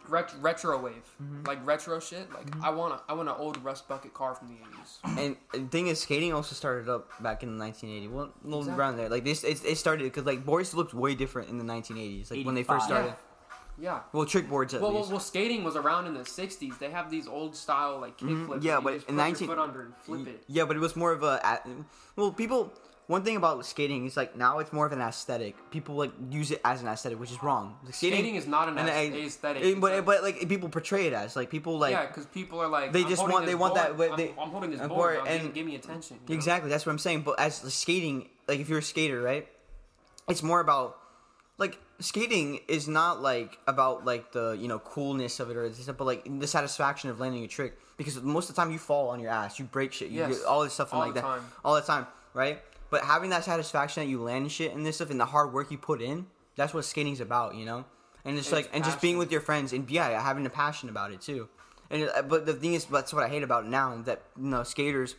[0.08, 1.44] Ret- retro wave, Mm-hmm.
[1.44, 2.32] like retro shit.
[2.32, 4.98] Like I want a, I want an old rust bucket car from the eighties.
[5.04, 8.08] And the thing is, skating also started up back in 1980.
[8.08, 8.72] Well, a Exactly.
[8.80, 9.10] around there.
[9.10, 12.30] Like this, it, it started because like boards looked way different in the 1980s.
[12.30, 13.08] Like when they first started.
[13.08, 13.14] Yeah.
[14.12, 15.10] Well, trick boards at Well, well, least.
[15.12, 16.78] well, skating was around in the '60s.
[16.78, 18.64] They have these old style like kick flips.
[18.64, 18.66] Mm-hmm.
[18.66, 20.42] yeah, that you but just in put 19 your foot under and flip it.
[20.48, 21.40] Yeah, but it was more of a.
[21.44, 21.60] a-
[22.16, 22.72] Well, people.
[23.06, 25.56] One thing about skating is like now it's more of an aesthetic.
[25.70, 27.78] People like use it as an aesthetic, which is wrong.
[27.82, 29.62] Like, Skating is not an and aes- aesthetic.
[29.64, 32.60] it- but like- but like people portray it as like people like yeah, because people
[32.60, 34.80] are like they "I'm just want- this they want that- but I'm, I'm holding this
[34.80, 34.90] board.
[34.90, 36.18] board now, and- give me attention.
[36.26, 36.36] you know?
[36.36, 37.22] Exactly, that's what I'm saying.
[37.22, 39.48] But as skating, like if you're a skater, right?
[40.28, 40.98] It's more about
[41.56, 45.86] like skating is not like about like the you know coolness of it or this,
[45.86, 47.78] but like the satisfaction of landing a trick.
[47.96, 50.44] Because most of the time you fall on your ass, you break shit, you Yes,
[50.44, 51.44] all this stuff and all like the that time.
[51.64, 52.60] all the time, right?
[52.90, 55.70] But having that satisfaction that you land shit and this stuff and the hard work
[55.70, 56.26] you put in,
[56.56, 57.84] that's what skating's about, you know.
[58.24, 60.88] And just It's like and just being with your friends and yeah, having a passion
[60.88, 61.48] about it too.
[61.90, 64.62] And uh, but the thing is, that's what I hate about now that you know
[64.62, 65.16] skaters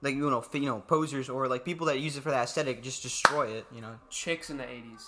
[0.00, 2.82] like you know, you know, posers or like people that use it for that aesthetic
[2.82, 3.66] just destroy it.
[3.74, 5.02] You know, Chicks in the '80s.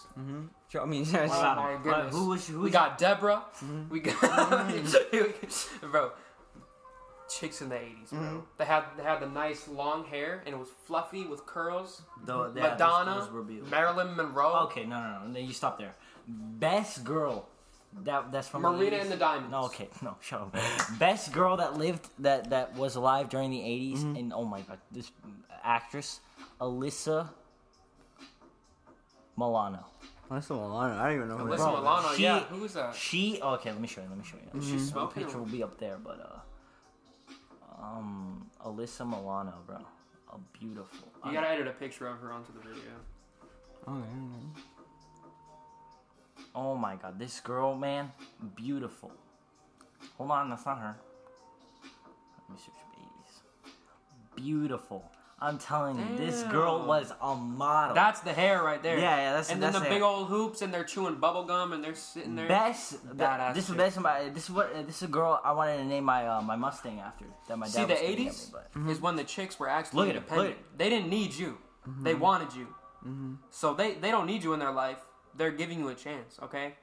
[0.81, 1.55] I mean, Oh Wow.
[1.57, 2.15] my goodness.
[2.15, 3.43] who was- who we got Deborah.
[3.65, 3.89] Mm-hmm.
[3.89, 4.21] We got
[5.91, 6.13] bro.
[7.29, 8.19] Chicks in the '80s, bro.
[8.19, 8.39] Mm-hmm.
[8.59, 12.03] They had they had the nice long hair and it was fluffy with curls.
[12.25, 13.45] Though, yeah, those- Madonna, those were.
[13.71, 14.53] Marilyn Monroe.
[14.65, 15.33] Okay, no, no, no.
[15.33, 15.95] Then you stop there.
[16.27, 17.49] Best girl.
[18.05, 19.03] That that's from Marina the 80s.
[19.03, 19.51] and the Diamonds.
[19.51, 20.57] No, okay, no, shut up.
[20.99, 24.17] Best girl that lived that that was alive during the 80s Mm-hmm.
[24.17, 25.11] and oh my god, this
[25.63, 26.21] actress
[26.61, 27.29] Alyssa
[29.37, 29.85] Milano.
[30.31, 30.91] that's the one.
[30.93, 31.39] I don't even know.
[31.39, 31.79] Who Alyssa that is.
[31.81, 32.15] Milano.
[32.15, 32.95] she- yeah, who is that?
[32.95, 34.09] She okay, let me show you.
[34.09, 34.61] Let me show you.
[34.61, 35.23] Is she The smoking?
[35.25, 36.43] picture will be up there, but
[37.81, 39.79] uh, um, Alyssa Milano, bro,
[40.33, 41.09] a beautiful.
[41.27, 42.93] You gotta edit a picture of her onto the video.
[43.87, 44.61] Oh, yeah,
[46.61, 48.13] Oh my god, this girl, man,
[48.55, 49.11] beautiful.
[50.19, 50.95] Hold on, that's not her.
[52.37, 53.75] Let me search babies.
[54.37, 55.11] Beautiful.
[55.41, 57.95] I'm telling you, this girl was a model.
[57.95, 58.99] That's the hair right there.
[58.99, 60.11] Yeah, yeah, that's- and that's then the the big hair.
[60.13, 62.47] old hoops, and they're chewing bubble gum, and they're sitting there.
[62.47, 63.07] best.
[63.17, 63.99] Badass this is best.
[63.99, 64.87] My, this is what.
[64.87, 67.25] This is a girl I wanted to name my uh, my Mustang after.
[67.49, 68.91] That my dad See, was the gonna get me, '80s mm-hmm.
[68.91, 70.49] is when the chicks were actually Look at it, independent.
[70.51, 71.57] look at They didn't need you;
[72.03, 72.21] they mm-hmm.
[72.21, 72.67] wanted you.
[73.07, 73.35] Mm-hmm.
[73.49, 74.99] So they they don't need you in their life.
[75.37, 76.75] They're giving you a chance, okay?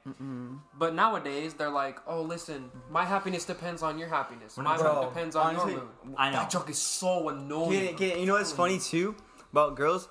[0.78, 4.56] But nowadays they're like, "Oh, listen, my happiness depends on your happiness.
[4.56, 6.36] My Bro, mood depends on honestly, your mood." I know.
[6.38, 7.70] That joke is so annoying.
[7.70, 8.20] Get it, get it.
[8.20, 9.14] You know what's funny too
[9.52, 10.08] about girls?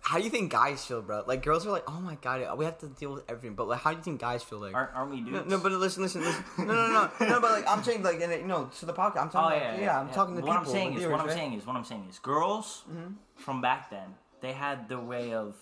[0.00, 1.24] How do you think guys feel, bro?
[1.26, 3.56] Like girls are like, oh my god, we have to deal with everything.
[3.56, 4.72] But like, how do you think guys feel like?
[4.72, 5.50] Aren't, aren't we dudes?
[5.50, 6.44] no, but listen, listen, listen.
[6.58, 7.40] No, no, no, no.
[7.40, 9.18] But like, I'm saying, like, in you know, to the podcast.
[9.18, 9.58] I'm Oh talking.
[9.58, 10.14] yeah, about, yeah, yeah, I'm yeah.
[10.14, 10.66] talking to what people.
[10.68, 11.36] I'm saying is, viewers, what I'm right?
[11.36, 13.14] saying is, what I'm saying is, girls mm-hmm.
[13.34, 15.56] from back then, they had their way of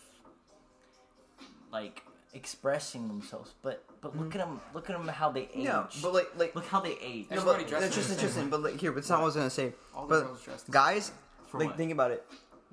[1.75, 2.03] like
[2.33, 3.53] expressing themselves.
[3.63, 4.41] But but look hmm.
[4.41, 5.67] at them, look at them how they age.
[5.67, 7.27] Yeah, but like, like, look how they age.
[7.31, 8.51] no, but, dresses that's just the same interesting.
[8.51, 9.73] But like, here, but it's not what I was gonna say.
[9.95, 11.13] All the But girls dress the guys,
[11.49, 11.77] For like, what?
[11.77, 12.25] think about it.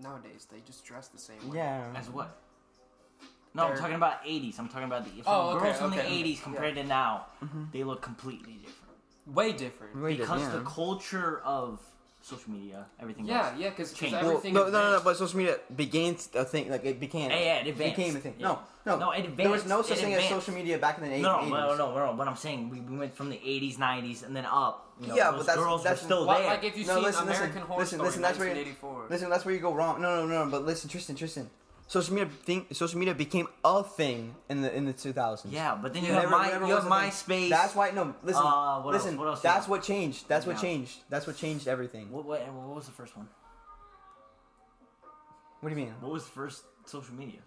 [0.02, 1.58] Nowadays they just dress the same way.
[1.58, 1.94] Yeah.
[1.96, 2.38] As what?
[3.54, 4.58] No, I'm talking about 80s.
[4.60, 6.24] I'm talking about the from Oh, okay, girls from okay, the okay.
[6.24, 7.26] 80s compared to now.
[7.44, 7.64] Mm-hmm.
[7.74, 8.82] They look completely different
[9.28, 10.02] Way different.
[10.02, 11.80] Way because different, the culture of
[12.32, 13.60] social media, everything Yeah, else.
[13.62, 14.14] yeah, because Change.
[14.14, 14.54] Well, everything.
[14.54, 16.70] no, no, no, no, but social media began a thing.
[16.74, 17.30] Like it became.
[17.32, 17.96] Yeah, yeah, it advanced.
[17.98, 18.36] became a thing.
[18.38, 18.48] Yeah.
[18.48, 21.04] No, no, No, it There was no such It thing as social media back in
[21.04, 21.22] the 80s.
[21.22, 22.12] No, no, no, no, no.
[22.20, 24.88] What I'm saying, we, we went from the 80s, 90s, and then up.
[25.02, 26.48] You know, Yeah, those but that's- girls that's- were still Well, there.
[26.48, 28.76] like if you No, see listen, listen, American Horror listen, Story listen, that's where you-
[29.10, 30.02] Listen, that's where you go wrong.
[30.02, 30.52] No, no, no, no.
[30.52, 31.50] But listen, Tristan, Tristan.
[31.92, 32.66] Social media thing.
[32.72, 35.48] Social media became a thing in the in the 2000s.
[35.52, 37.50] yeah, but then you Never- have, my, you have was thing.
[37.50, 37.50] MySpace.
[37.50, 37.92] That's why.
[37.92, 39.04] No, listen, Uh, what else?
[39.04, 39.18] listen.
[39.20, 40.26] What else that's what changed.
[40.32, 40.96] That's what changed.
[41.10, 42.10] That's what changed everything.
[42.10, 43.28] What, what, what was the first one?
[45.60, 45.94] What do you mean?
[46.00, 47.42] What was the first social media?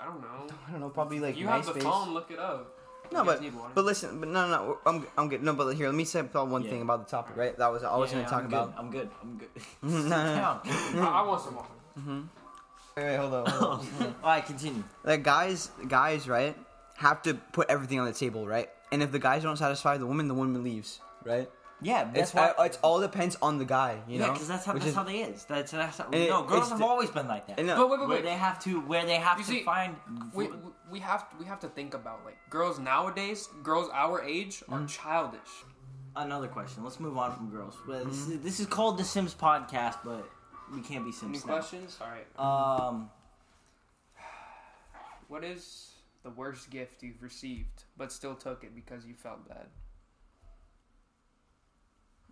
[0.00, 0.46] I don't know.
[0.68, 0.90] I don't know.
[0.90, 1.64] Probably like you MySpace.
[1.66, 2.78] have the phone, look it up.
[3.12, 3.42] No, but
[3.74, 4.78] but listen, but no, no, no.
[4.86, 5.42] I'm I'm good.
[5.42, 6.70] No, but here, let me say one Yeah.
[6.70, 7.36] thing about the topic.
[7.36, 8.66] Right, that was I was Yeah, going to talk I'm about.
[8.76, 8.78] Good.
[8.78, 9.10] I'm good.
[9.22, 9.50] I'm good.
[10.08, 10.60] no, no,
[10.94, 11.02] no.
[11.02, 12.22] I, I want some water.
[12.96, 13.46] Wait, wait, hold on.
[13.46, 13.86] Hold on.
[14.22, 14.84] All right, continue.
[15.04, 16.56] like guys, guys, right,
[16.96, 18.68] have to put everything on the table, right?
[18.92, 21.50] And if the guys don't satisfy the woman, the woman leaves, right?
[21.84, 22.52] Yeah, that's It's why.
[22.56, 24.26] uh, it's all depends on the guy, you know.
[24.26, 25.44] yeah, because that's how Which that's is- how they is.
[25.46, 26.04] That's that's how.
[26.12, 27.58] And no, it- girls have the- always been like that.
[27.58, 28.24] and, uh, But wait, wait, where wait.
[28.24, 29.96] they have to where they have You to see, find.
[30.32, 30.56] we, we-
[30.92, 33.48] we have we have to think about like girls nowadays.
[33.64, 34.74] Girls our age Mm-hmm.
[34.74, 35.64] are childish.
[36.14, 36.84] Another question.
[36.84, 37.74] Let's move on from girls.
[37.88, 40.28] Well, this, is, this is called the Simps podcast, but
[40.72, 41.44] we can't be Any now.
[41.44, 41.98] questions?
[42.00, 42.88] All right.
[42.88, 43.10] Um,
[45.28, 45.90] What is
[46.22, 49.66] the worst gift you've received but still took it because you felt bad?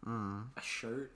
[0.06, 0.44] Mm.
[0.56, 1.12] a shirt.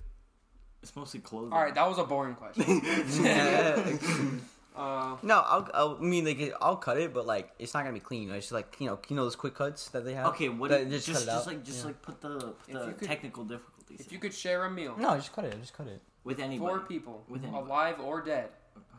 [0.82, 1.52] It's mostly clothing.
[1.54, 2.64] All right, that was a boring question.
[4.76, 7.94] uh, no, I'll, I'll I mean like I'll cut it, but like it's not gonna
[7.94, 8.28] be clean.
[8.30, 10.26] It's just like you know you know those quick cuts that they have.
[10.28, 10.68] Okay, what?
[10.70, 11.86] That- do- just just just, like just Yeah.
[11.86, 15.16] like put the, put the could- technical difficulties if you could share a meal, No,
[15.16, 15.58] just cut it.
[15.60, 16.02] Just cut it.
[16.24, 16.58] With anybody.
[16.58, 17.64] four people, With anybody.
[17.64, 18.48] alive or dead,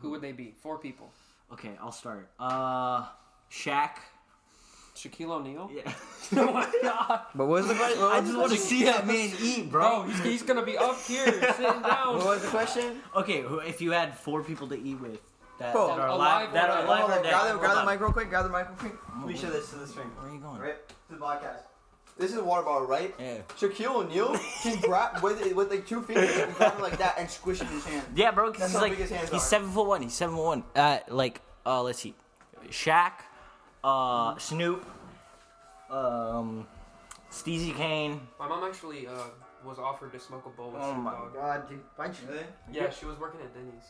[0.01, 0.53] who would they be?
[0.61, 1.11] Four people.
[1.53, 2.29] Okay, I'll start.
[2.39, 3.05] Uh,
[3.51, 3.97] Shaq.
[4.95, 5.69] Shaquille O'Neal.
[5.73, 5.91] Yeah.
[6.37, 8.01] oh my god, But what was the question?
[8.01, 10.09] I just want to see that man eat, bro, bro.
[10.09, 11.25] he's, he's gonna be up here
[11.57, 12.15] sitting down.
[12.17, 13.01] What was the question?
[13.15, 15.19] Okay, who- if you had four people to eat with
[15.59, 16.85] that, Bro, that are alive alive, or that are dead.
[16.85, 17.29] alive Hold or on, dead.
[17.31, 17.85] grab the, Hold grab the on.
[17.87, 18.29] mic real quick.
[18.29, 18.93] Grab the mic real quick.
[19.19, 20.07] Let me show this to the stream.
[20.17, 20.59] Where are you going?
[20.61, 21.63] Right to the podcast.
[22.17, 23.13] This is a water bottle, right?
[23.19, 23.39] Yeah.
[23.59, 27.29] Shaquille O'Neal can grab with with like two fingers and grab it like that and
[27.29, 28.05] squish it in his hand.
[28.15, 28.51] Yeah, bro.
[28.51, 29.45] 'cause That's he's how like big hands he's are.
[29.45, 30.01] seven foot one.
[30.01, 30.63] He's seven foot one.
[30.75, 32.15] Uh, like uh, let's see,
[32.69, 33.11] Shaq,
[33.83, 34.85] uh, Snoop,
[35.89, 36.65] um,
[37.31, 38.21] Steezy Kane.
[38.39, 39.11] My mom actually uh,
[39.65, 41.33] was offered to smoke a bowl with Oh Snoop my Dogg.
[41.33, 42.45] God, dude, why'd you really?
[42.71, 43.83] Yeah, she was working at Denny's.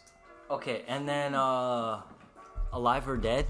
[0.50, 2.02] Okay, and then uh,
[2.74, 3.46] alive or dead,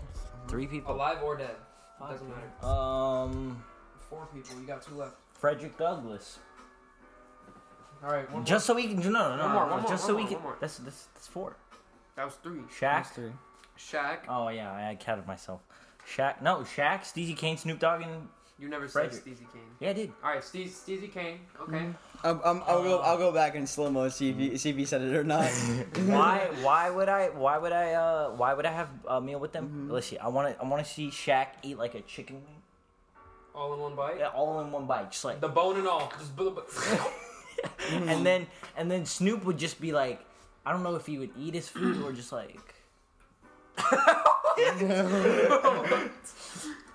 [0.48, 0.94] three people.
[0.96, 1.56] Alive or dead,
[2.00, 2.12] Fuck.
[2.12, 2.66] doesn't matter.
[2.68, 3.64] Um,
[4.16, 4.62] Four people.
[4.62, 5.16] You got two left.
[5.34, 6.40] Frederick Douglass.
[8.02, 9.90] All right, one Just so we can no no no, One more, no, one more,
[9.90, 10.36] just one so more, we can.
[10.36, 10.58] one more.
[10.62, 11.58] That's that's that's four.
[12.16, 12.62] That was three.
[12.80, 13.08] Shaq.
[13.08, 13.32] three.
[13.78, 14.20] Shaq.
[14.30, 15.62] Oh yeah, I counted myself.
[16.08, 16.42] Shaq.
[16.42, 19.16] No, Shaq, Steezy Kane, Snoop Dogg, and You never Frederick.
[19.16, 19.62] said Steezy Kane.
[19.82, 20.14] yeah, I did.
[20.24, 21.40] All right, Steve, Steezy Kane.
[21.60, 21.88] Okay.
[22.24, 23.00] Um, um, I'll go.
[23.00, 25.24] I'll go back in slow mo see if you see if you said it or
[25.24, 25.50] not.
[26.06, 29.52] why why would I why would I uh why would I have a meal with
[29.52, 29.90] them?
[29.92, 30.18] Let's see.
[30.18, 32.62] I want to I want to see Shaq eat like a chicken wing,
[33.56, 34.18] All in one bite.
[34.20, 35.40] yeah, all in one bite, just like.
[35.40, 36.12] The bone and all.
[36.20, 36.38] Just
[37.92, 40.20] and then and then Snoop would just be like,
[40.66, 42.60] I don't know if he would eat his food or just like.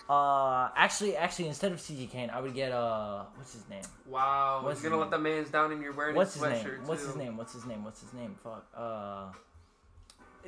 [0.08, 3.82] uh, actually, actually, instead of Steezy Kane, I would get uh, what's his name?
[4.06, 4.60] wow.
[4.62, 6.64] What's You're gonna his let the man's down and you're wearing What's his his name?
[6.64, 7.06] sweatshirt What's too.
[7.08, 7.36] his name?
[7.36, 7.84] What's his name?
[7.84, 8.34] What's his name?
[8.42, 8.66] Fuck.
[8.76, 9.26] Uh,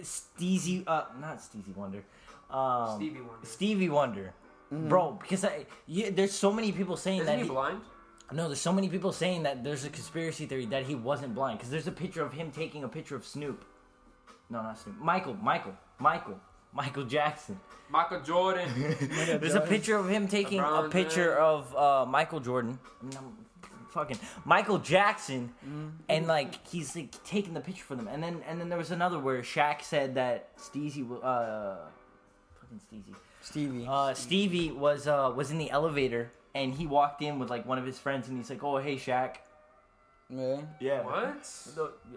[0.00, 0.84] Steezy.
[0.86, 2.02] Uh, not Steezy Wonder.
[2.50, 3.46] Um, Stevie Wonder.
[3.46, 4.32] Stevie Wonder.
[4.88, 7.80] Bro, because I, yeah, there's so many people saying Isn't that he he- blind?
[8.32, 11.58] no, there's so many people saying that there's a conspiracy theory that he wasn't blind
[11.58, 13.64] because there's a picture of him taking a picture of Snoop.
[14.48, 14.98] No, not Snoop.
[14.98, 16.40] Michael, Michael, Michael,
[16.72, 17.60] Michael Jackson.
[17.90, 18.70] Michael Jordan.
[19.40, 21.38] There's a picture of him taking a picture James.
[21.74, 22.78] of uh, Michael Jordan.
[23.02, 23.36] I mean, I'm
[23.90, 25.52] fucking Michael Jackson,
[26.08, 28.08] and like he's like taking the picture for them.
[28.08, 31.76] And then and then there was another where Shaq said that Steezy, wa- uh,
[32.62, 33.86] fucking Steezy, Stevie.
[33.88, 37.78] uh, Stevie was uh was in the elevator and he walked in with like one
[37.78, 39.36] of his friends and he's like, oh hey Shaq.
[40.30, 40.64] Really?
[40.80, 41.02] Yeah.
[41.02, 41.46] what?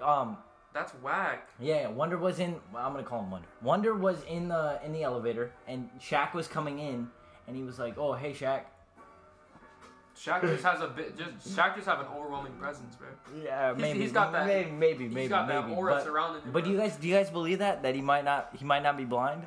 [0.02, 0.38] Um.
[0.74, 1.48] That's whack.
[1.60, 2.56] Yeah, Wonder was in.
[2.74, 3.48] Well, I'm gonna call him Wonder.
[3.62, 7.10] Wonder was in the in the elevator, and Shaq was coming in,
[7.48, 8.62] and he was like, "Oh, hey, Shaq."
[10.18, 11.18] Shaq just has a bit.
[11.18, 13.08] Just Shaq just have an overwhelming presence, bro.
[13.42, 15.70] Yeah, He's- maybe he's got that- Maybe, maybe, He's maybe, got maybe.
[15.70, 16.52] that aura but, surrounding him.
[16.52, 18.84] but do you guys do you guys believe that that he might not he might
[18.84, 19.46] not be blind?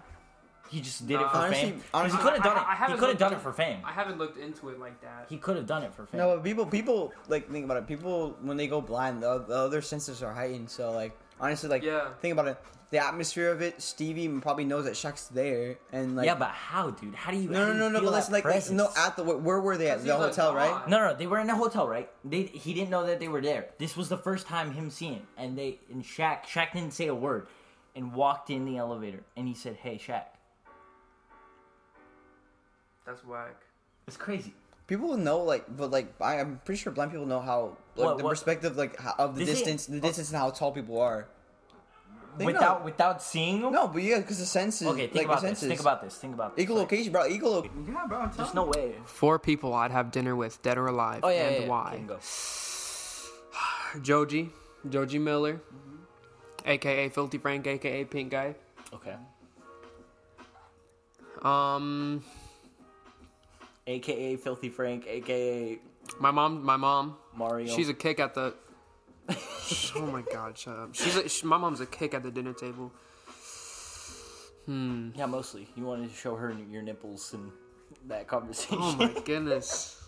[0.71, 1.75] He just did it for Honestly- fame.
[1.81, 2.67] 'Cause honestly- he could have done I- I it.
[2.69, 3.81] He haven't could have looked done it into- for fame.
[3.85, 5.27] I haven't looked into it like that.
[5.29, 6.19] He could have done it for fame.
[6.21, 7.87] No, but people, people like think about it.
[7.87, 10.71] People when they go blind, the, the other senses are heightened.
[10.71, 12.09] So like honestly, like Yeah.
[12.21, 12.59] think about it.
[12.91, 13.83] The atmosphere of it.
[13.83, 17.15] Stevie probably knows that Shaq's there, and like yeah, but how, dude?
[17.15, 17.51] How do you?
[17.51, 17.99] no, how no, do no, you no.
[18.01, 18.99] feel But listen, that like, like no, presence?
[18.99, 20.71] at the where were they at 'Cause the he's a hotel, right?
[20.71, 20.89] god.
[20.89, 22.09] No, no, they were in a hotel, right?
[22.25, 23.69] They he didn't know that they were there.
[23.79, 27.15] This was the first time him seeing, and they and Shaq Shaq didn't say a
[27.15, 27.47] word,
[27.95, 30.23] and walked in the elevator, and he said, "Hey, Shaq."
[33.09, 33.57] That's whack.
[34.07, 34.53] It's crazy.
[34.87, 38.19] People know like, but like I, I'm pretty sure blind people know how like What-
[38.19, 40.73] the what- perspective like how, of the This ain't- distance, the distance and how tall
[40.73, 41.27] people are.
[42.37, 42.85] They without know.
[42.85, 43.73] without seeing them.
[43.73, 44.87] No, but yeah, because the senses.
[44.89, 45.59] Okay, think like, about the this.
[45.59, 45.69] senses.
[45.69, 46.15] Think about this.
[46.19, 46.63] Think about this.
[46.63, 47.27] equal Like, bro.
[47.27, 47.67] Equal.
[47.87, 48.19] Yeah, bro.
[48.19, 48.95] I'm There's no way.
[49.05, 51.69] Four people I'd have dinner with, dead or alive, Oh yeah, and yeah, yeah.
[51.69, 51.93] why?
[51.95, 52.19] Okay, go.
[54.03, 54.51] Joji,
[54.89, 56.69] Joji Miller, Mm-hmm.
[56.69, 58.55] aka Filthy Frank, aka Pink Guy.
[58.95, 59.17] Okay.
[61.43, 62.23] Um,
[63.89, 65.79] AKA Filthy Frank, AKA
[66.21, 67.75] my mom, my mom, Mario.
[67.75, 68.55] she's a kick at the.
[69.97, 70.95] oh my god, shut up.
[70.95, 72.93] She's a, sh my mom's a kick at the dinner table.
[74.67, 75.11] Hmm.
[75.15, 75.67] yeah, mostly.
[75.75, 77.51] You wanted to show her your nipples and
[78.07, 78.77] that conversation.
[78.79, 80.03] Oh my goodness.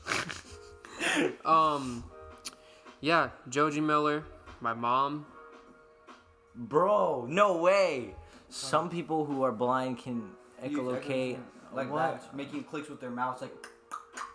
[1.46, 2.04] um,
[3.00, 4.24] Yeah, Joji Miller,
[4.60, 5.24] my mom.
[6.54, 8.14] Bro, no way.
[8.50, 10.30] Some people who are blind can
[10.62, 11.38] You- echolocate.
[11.72, 12.20] Like what?
[12.20, 13.52] that, making clicks with their mouths, like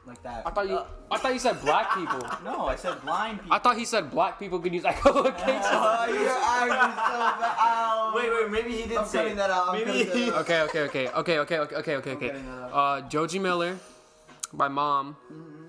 [0.05, 0.43] like that.
[0.45, 0.79] I thought you.
[1.11, 2.19] I thought you said black people.
[2.43, 3.53] no, I said blind people.
[3.53, 5.61] I thought he said black people could use echolocation.
[5.75, 7.55] Oh, you're acting so bad.
[7.59, 8.13] Ow.
[8.15, 9.35] Wait, wait, maybe he did I'm say cutting it.
[9.37, 9.73] that out.
[9.73, 12.41] Maybe cutting okay, okay, okay, okay, okay, okay, okay, okay, okay.
[12.71, 13.77] Uh, Joji Miller,
[14.53, 15.17] my mom.
[15.31, 15.65] Mm-hmm.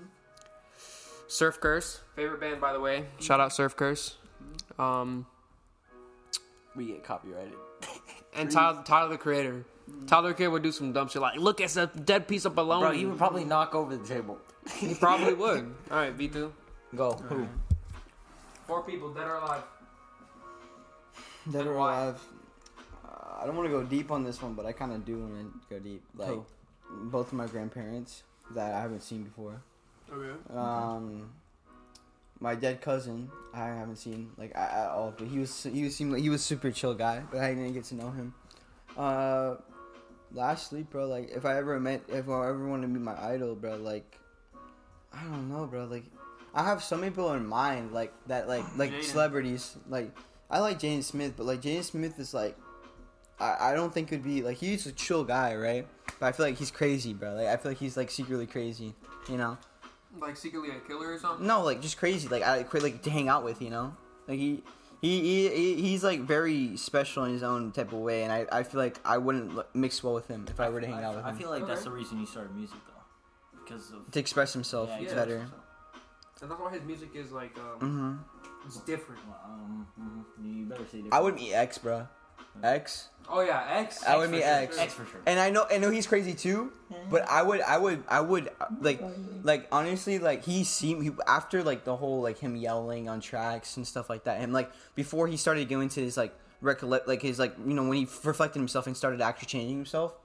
[1.27, 3.05] Surf Curse, favorite band by the way.
[3.19, 4.15] Shout out Surf Curse.
[4.79, 5.25] Um,
[6.75, 7.53] we get copyrighted.
[8.35, 9.65] and Tyler, Tyler the Creator.
[10.07, 12.55] Tyler the Creator would do some dumb shit like, "Look, it's a dead piece of
[12.55, 14.37] bologna." Bro, he would probably knock over the table.
[14.75, 15.73] He probably would.
[15.91, 16.53] All right, Vito.
[16.95, 17.13] Go.
[17.13, 17.47] Who?
[18.67, 19.63] Four people, dead or alive.
[21.51, 22.01] Dead And or why?
[22.01, 22.21] alive.
[23.05, 25.17] Uh, I don't want to go deep on this one, but I kind of do
[25.19, 26.03] want to go deep.
[26.15, 26.45] Like Who?
[27.03, 28.23] both of my grandparents
[28.55, 29.61] that I haven't seen before.
[30.11, 30.31] Okay.
[30.55, 31.29] Um,
[32.39, 35.95] my dead cousin I haven't seen like at, at all, but he was he was
[35.95, 38.33] seemed like he was super chill guy, but I didn't get to know him.
[38.97, 39.55] Uh,
[40.31, 43.55] lastly, bro, like if I ever met if I ever want to meet my idol,
[43.55, 44.17] bro, like
[45.13, 46.05] I don't know, bro, like
[46.53, 49.03] I have so many people in mind, like that, like like Jaden.
[49.03, 50.11] celebrities, like
[50.49, 52.57] I like Jaden Smith, but like Jaden Smith is like.
[53.39, 55.87] I, I don't think it'd be like he's a chill guy, right?
[56.19, 57.35] But I feel like he's crazy, bro.
[57.35, 58.95] Like I feel like he's like secretly crazy,
[59.29, 59.59] you know.
[60.19, 61.45] Like secretly a killer or something.
[61.45, 62.27] No, like just crazy.
[62.27, 63.95] Like I like to hang out with, you know.
[64.27, 64.63] Like he,
[65.01, 68.45] he, he, he he's like very special in his own type of way, and I,
[68.51, 71.15] I feel like I wouldn't mix well with him if I were to hang out
[71.15, 71.35] with I him.
[71.35, 74.89] I feel like that's the reason he started music though, because of to express himself
[74.89, 75.19] Yeah, it's yeah.
[75.19, 75.47] better.
[76.41, 79.21] And that's why his music is like, um, hmm it's different.
[79.45, 80.59] Um, mhm.
[80.59, 81.03] you better say.
[81.11, 82.07] I would meet X, bro.
[82.63, 83.09] X.
[83.29, 84.03] Oh yeah, X.
[84.05, 84.49] I would for meet sure.
[84.49, 84.77] X.
[84.77, 85.21] X for sure.
[85.25, 86.71] And I know, I know he's crazy too.
[87.09, 89.01] But I would, I would, I would uh, like,
[89.43, 93.75] like honestly, like he seemed he, after like the whole like him yelling on tracks
[93.75, 94.39] and stuff like that.
[94.41, 97.83] And like before he started going to his like recollect, like his like you know
[97.87, 100.15] when he reflected himself and started actually changing himself.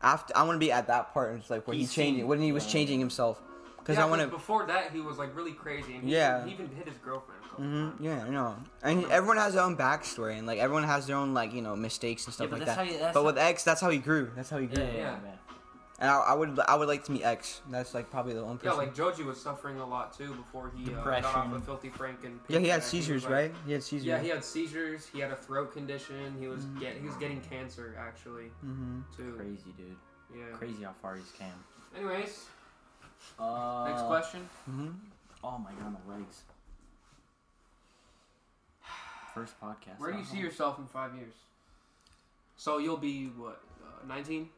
[0.00, 2.28] After I want to be at that part, and it's like when He he changing,
[2.28, 3.40] when he was changing himself,
[3.84, 4.28] because yeah, I want to.
[4.28, 5.94] Before that, he was like really crazy.
[5.94, 6.44] And he, Yeah.
[6.44, 7.40] He even hit his girlfriend.
[7.44, 8.00] a couple hmm times.
[8.00, 8.56] yeah, I know.
[8.82, 11.76] And everyone has their own backstory, and like everyone has their own like you know
[11.76, 12.86] mistakes and stuff Yeah, like that.
[12.90, 14.30] you- but with X, that's how he grew.
[14.34, 14.78] That's how he grew.
[14.82, 15.04] yeah, yeah, Yeah.
[15.22, 15.38] man.
[16.00, 17.60] And I, I would, I would like to meet X.
[17.70, 18.78] That's like probably the one Yeah, person.
[18.86, 21.52] like Joji was suffering a lot too before he uh, got off Depression.
[21.54, 22.40] of Filthy Frank and.
[22.48, 22.84] yeah, he had Payback.
[22.84, 23.54] seizures, was, like- right?
[23.64, 24.06] He had seizures.
[24.06, 25.06] Yeah, he had seizures.
[25.06, 26.34] He had a throat condition.
[26.40, 26.80] He was Mm.
[26.80, 29.34] get he was getting cancer actually hmm too.
[29.36, 29.96] Crazy, dude.
[30.36, 30.56] Yeah.
[30.56, 31.46] Crazy how far he's came.
[31.96, 32.46] Anyways,
[33.38, 34.48] Uh, next question.
[34.66, 34.88] hmm
[35.42, 36.42] Oh my god, my legs.
[39.34, 39.98] First podcast.
[39.98, 40.32] Where do you uh-huh.
[40.32, 41.34] see yourself in five years?
[42.56, 43.60] So you'll be what?
[43.82, 44.48] Uh, Nineteen.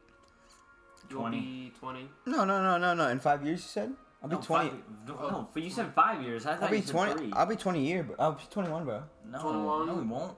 [1.09, 1.39] You'll 20.
[1.39, 2.09] be twenty.
[2.25, 3.07] No, no, no, no, no.
[3.09, 3.91] In five years, you said?
[4.21, 4.69] I'll be No, twenty.
[4.69, 6.45] Five, no, no, but you said five years.
[6.45, 7.13] I thought I'll be you said twenty.
[7.13, 7.33] Three.
[7.33, 8.03] I'll be twenty year.
[8.03, 8.15] Bro.
[8.19, 9.03] I'll be twenty-one, bro.
[9.31, 9.87] no, 21.
[9.87, 10.37] no, we won't.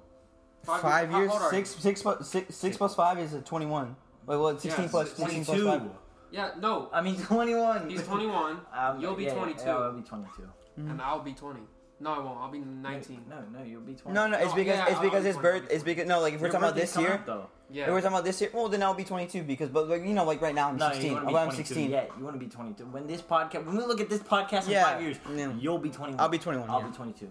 [0.63, 1.30] Five, Five- years.
[1.32, 1.49] hold on.
[1.51, 3.95] Six, six, plus, six, six plus five is a twenty-one.
[4.25, 4.61] Wait, what?
[4.61, 5.80] Sixteen Yeah, plus six- sixteen plus 22.
[5.89, 5.91] five.
[6.32, 6.89] Yeah, no.
[6.93, 7.89] I mean, 21.
[7.89, 9.61] He's twenty-one, Um, You'll be yeah, yeah, 22.
[9.65, 10.49] Yeah, I'll be 22.
[10.77, 11.61] and I'll be twenty.
[12.01, 12.39] No, I won't.
[12.39, 13.25] I'll be nineteen.
[13.30, 14.13] No, no, you'll be 20.
[14.15, 15.67] No, no, it's No, because yeah, it's I'll because be his birth.
[15.67, 17.49] be It's because no, like if we're talking about this year, up, though.
[17.71, 17.84] Yeah.
[17.84, 20.13] if we're talking about this year, well then I'll be twenty-two because, but like you
[20.13, 21.09] know, like right now I'm No, sixteen.
[21.09, 21.91] you want to Oh, be I'm sixteen.
[21.91, 22.11] yet.
[22.17, 22.86] You want to be 22.
[22.86, 25.51] When this podcast, when we look at this podcast in Yeah, five years, yeah.
[25.59, 26.19] you'll be 21.
[26.21, 27.27] I'll be 21, I'll be 22.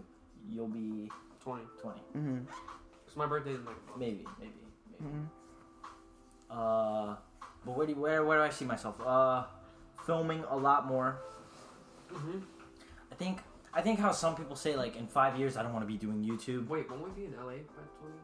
[0.51, 1.09] You'll be
[1.41, 1.63] twenty.
[1.81, 2.01] 20.
[2.15, 2.27] 20.
[2.27, 2.45] Mm-hmm.
[3.07, 3.77] Cause my birthday is like.
[3.99, 4.53] Maybe, maybe,
[5.01, 5.11] maybe.
[5.11, 5.25] Mm-hmm.
[6.51, 7.17] Uh,
[7.65, 9.01] but where do where where do I see myself?
[9.05, 9.45] Uh,
[10.07, 11.19] filming a lot more.
[12.13, 12.39] hmm
[13.11, 13.41] I think
[13.75, 15.99] I think how some people say like in five years I don't want to be
[15.99, 16.69] doing YouTube.
[16.69, 18.21] Wait, won't we be in LA by twenty?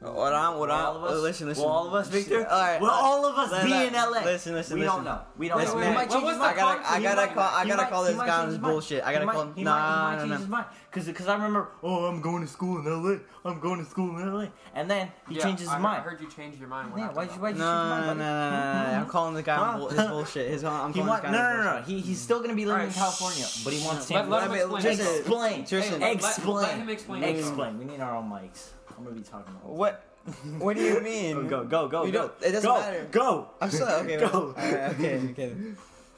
[0.00, 1.10] What I'm, what I'm, all of us?
[1.10, 1.64] uh, listen, listen.
[1.64, 2.46] Will all of us, Victor?
[2.48, 4.20] All right, Will all of us be in LA?
[4.24, 4.96] Listen, listen, we listen.
[4.98, 5.20] don't know.
[5.36, 5.80] We don't This know.
[5.80, 6.42] man- might change his mind.
[6.52, 9.02] I gotta, I gotta call, I gotta call this guy on his bullshit.
[9.04, 9.52] I gotta call.
[9.56, 10.38] He Nah, might, he might nah, nah.
[10.38, 10.66] his mind.
[10.92, 13.18] Cause, cause I remember, oh, I'm going to school in LA.
[13.44, 14.46] I'm going to school in LA.
[14.74, 15.98] And then he Yeah, changes his I, mind.
[15.98, 16.92] I heard you change your mind.
[16.96, 18.18] Yeah, why'd you, why'd you No, change your mind?
[18.20, 20.48] no, no, no, no, I'm calling the guy on his bullshit.
[20.50, 21.82] His, I'm calling this guy no, no, no.
[21.82, 24.82] He, he's still gonna be living in California, but he wants to let him explain.
[24.82, 25.66] just- explain.
[25.66, 26.00] Tristan.
[26.00, 26.54] Hey, let- explain.
[26.56, 27.22] let him explain.
[27.24, 27.78] Explain.
[27.78, 28.68] We need our own mics.
[28.98, 29.54] I'm gonna be talking.
[29.54, 30.04] About What?
[30.58, 31.46] What do you mean?
[31.54, 32.18] Go, go, go, You go.
[32.28, 33.08] don't- it doesn't go, matter.
[33.10, 33.48] Go.
[33.60, 34.16] I'm still okay.
[34.20, 34.54] Go.
[34.58, 35.52] Alright, okay, okay.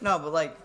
[0.00, 0.56] No, but like,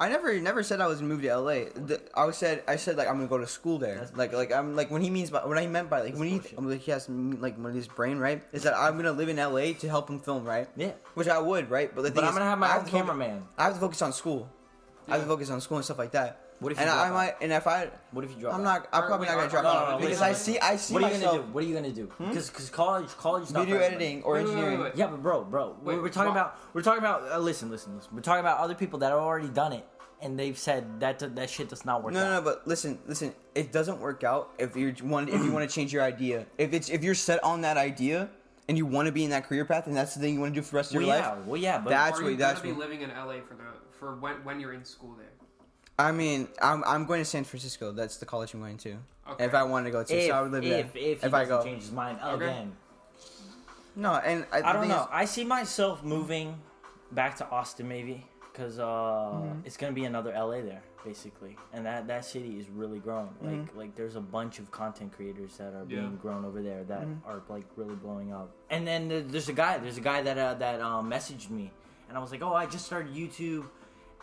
[0.00, 1.54] I never, never said I was moving to LA.
[1.74, 3.98] The, I said, I said like I'm gonna go to school there.
[3.98, 6.18] That's like, like I'm like when he means by what I meant by like That's
[6.18, 6.58] when he, bullshit.
[6.58, 9.36] I'm like he has like when his brain right is that I'm gonna live in
[9.36, 10.92] LA to help him film right, Yeah.
[11.14, 11.94] which I would right.
[11.94, 13.44] But the But I'm is, gonna have my own cameraman.
[13.56, 14.50] I have to focus on school.
[15.08, 16.40] I have to focus on school and stuff like that.
[16.62, 18.54] What if you and drop I, I might and if I What if you drop?
[18.54, 20.76] I'm not I'm probably not gonna drop no, no, out no, because I see I
[20.76, 21.52] see What are you myself gonna do?
[21.52, 22.06] What are you gonna do?
[22.06, 22.28] Hmm?
[22.28, 24.92] Because because college college is not video editing or engineering.
[24.94, 27.30] Yeah, but bro, bro, Wait, we're talking about we're talking about.
[27.30, 28.14] Uh, listen, listen, listen.
[28.14, 29.86] We're talking about other people that have already done it
[30.22, 32.24] and they've said that that shit does not work No, out.
[32.24, 33.34] no, no, but listen, listen.
[33.54, 36.46] It doesn't work out if you want if you want to change your idea.
[36.58, 38.30] If it's if you're set on that idea
[38.68, 40.54] and you want to be in that career path and that's the thing you want
[40.54, 41.44] to do for the rest of well, your yeah, life.
[41.44, 44.36] well, yeah, but That's what- that's gonna be living in LA for the for when
[44.44, 45.31] when you're in school there?
[46.02, 47.92] I mean, I'm I'm going to San Francisco.
[47.92, 48.96] That's the college I'm going to.
[49.30, 49.44] Okay.
[49.44, 50.80] If I wanted to go to, if, so I would live if, there.
[50.80, 52.44] if, he if I go, change his mind Okay.
[52.46, 52.72] again.
[53.96, 55.02] no, and I, I don't know.
[55.02, 56.58] is- I see myself moving
[57.12, 59.60] back to Austin maybe because uh, Mm-hmm.
[59.66, 63.26] it's gonna be another LA there basically, and that that city is really growing.
[63.42, 63.60] Mm-hmm.
[63.60, 66.00] Like like there's a bunch of content creators that are Yeah.
[66.00, 67.28] being grown over there that Mm-hmm.
[67.30, 68.50] are like really blowing up.
[68.70, 69.78] And then there's a guy.
[69.78, 71.70] There's a guy that uh, that um, messaged me,
[72.08, 73.64] and I was like, oh, I just started YouTube.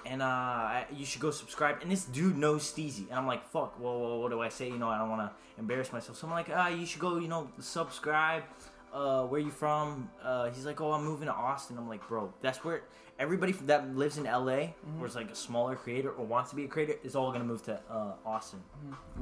[0.06, 1.82] And uh, you should go subscribe.
[1.82, 4.68] And this dude knows Steezy, and I'm like, "Fuck, well, well, what do I say?
[4.68, 7.18] You know, I don't want to embarrass myself." So I'm like, "Ah, you should go,
[7.18, 8.44] you know, subscribe."
[8.92, 10.10] uh, where you from?
[10.24, 11.78] Uh, he's like, oh, I'm moving to Austin.
[11.78, 12.82] I'm like, bro, that's where
[13.20, 15.00] everybody that lives in LA, Mm-hmm.
[15.00, 17.44] or is like a smaller creator or wants to be a creator, is all gonna
[17.44, 18.60] move to uh, Austin.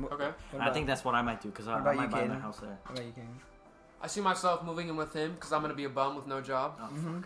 [0.05, 0.23] Okay.
[0.23, 2.21] What And I think that's what I might do because I, What I about might
[2.21, 2.77] you, buy my house there.
[2.85, 3.27] What about you, King?
[4.01, 6.39] I see myself moving in with him because I'm gonna be a bum with no
[6.39, 6.79] job.
[6.79, 7.19] Oh, Mm-hmm.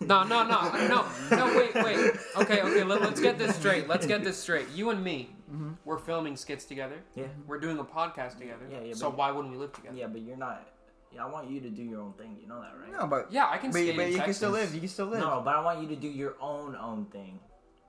[0.00, 1.56] No, no, no, no, no.
[1.56, 2.10] Wait, wait.
[2.36, 2.82] Okay, okay.
[2.84, 3.88] Let, us get this straight.
[3.88, 4.68] Let's get this straight.
[4.74, 5.74] You and me, Mm-hmm.
[5.84, 6.96] we're filming skits together.
[7.14, 8.66] Yeah, We're doing a podcast together.
[8.68, 9.96] Yeah, yeah, So but- why wouldn't we live together?
[9.96, 10.66] yeah, but you're not.
[11.14, 12.36] Yeah, I want you to do your own thing.
[12.42, 12.92] You know that, right?
[13.00, 14.74] No, but Yeah, I can but, skate but in you can still live.
[14.74, 15.20] You can still live.
[15.20, 17.38] No, but I want you to do your own own thing.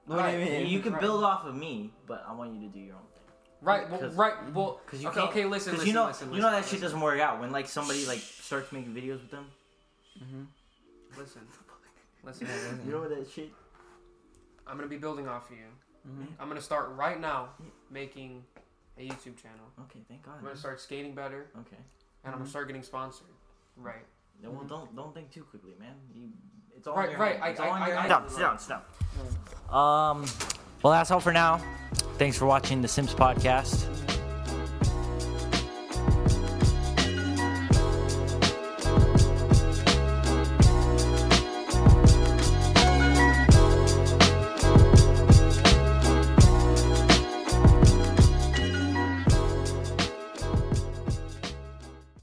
[0.05, 0.67] What do you mean?
[0.67, 1.01] You can Right.
[1.01, 3.23] build off of me, but I want you to do your own thing.
[3.61, 3.89] Right.
[3.89, 4.53] Well, 'Cause- right.
[4.53, 4.79] Well.
[4.85, 5.19] Cause you okay.
[5.21, 5.45] can't, Okay.
[5.45, 5.71] Listen.
[5.71, 5.87] Cause Listen.
[5.87, 8.19] you know, listen, you know that listen, shit doesn't work out when like somebody like
[8.19, 9.47] starts making videos with them.
[11.17, 11.41] Listen.
[12.28, 12.47] Listen.
[12.86, 13.51] You know that shit.
[14.67, 15.63] I'm gonna be building off of you.
[16.07, 16.28] Mhm.
[16.39, 17.49] I'm gonna start right now
[17.89, 18.43] making
[18.97, 19.65] a YouTube channel.
[19.84, 20.36] Okay, thank God.
[20.38, 21.78] I'm gonna start skating better, Okay.
[22.23, 23.28] and I'm gonna start getting sponsored.
[23.78, 24.05] Right.
[24.41, 25.93] Yeah, well, don't don't think too quickly, man.
[26.13, 26.30] You,
[26.75, 27.43] it's all Right, your right, head.
[27.43, 28.11] I- It's all I- your I- head.
[28.11, 28.86] I- Stop, stop,
[29.69, 29.73] stop.
[29.73, 30.25] Um,
[30.84, 31.57] well, that's all for now.
[32.17, 33.88] Thanks for watching the Simps podcast.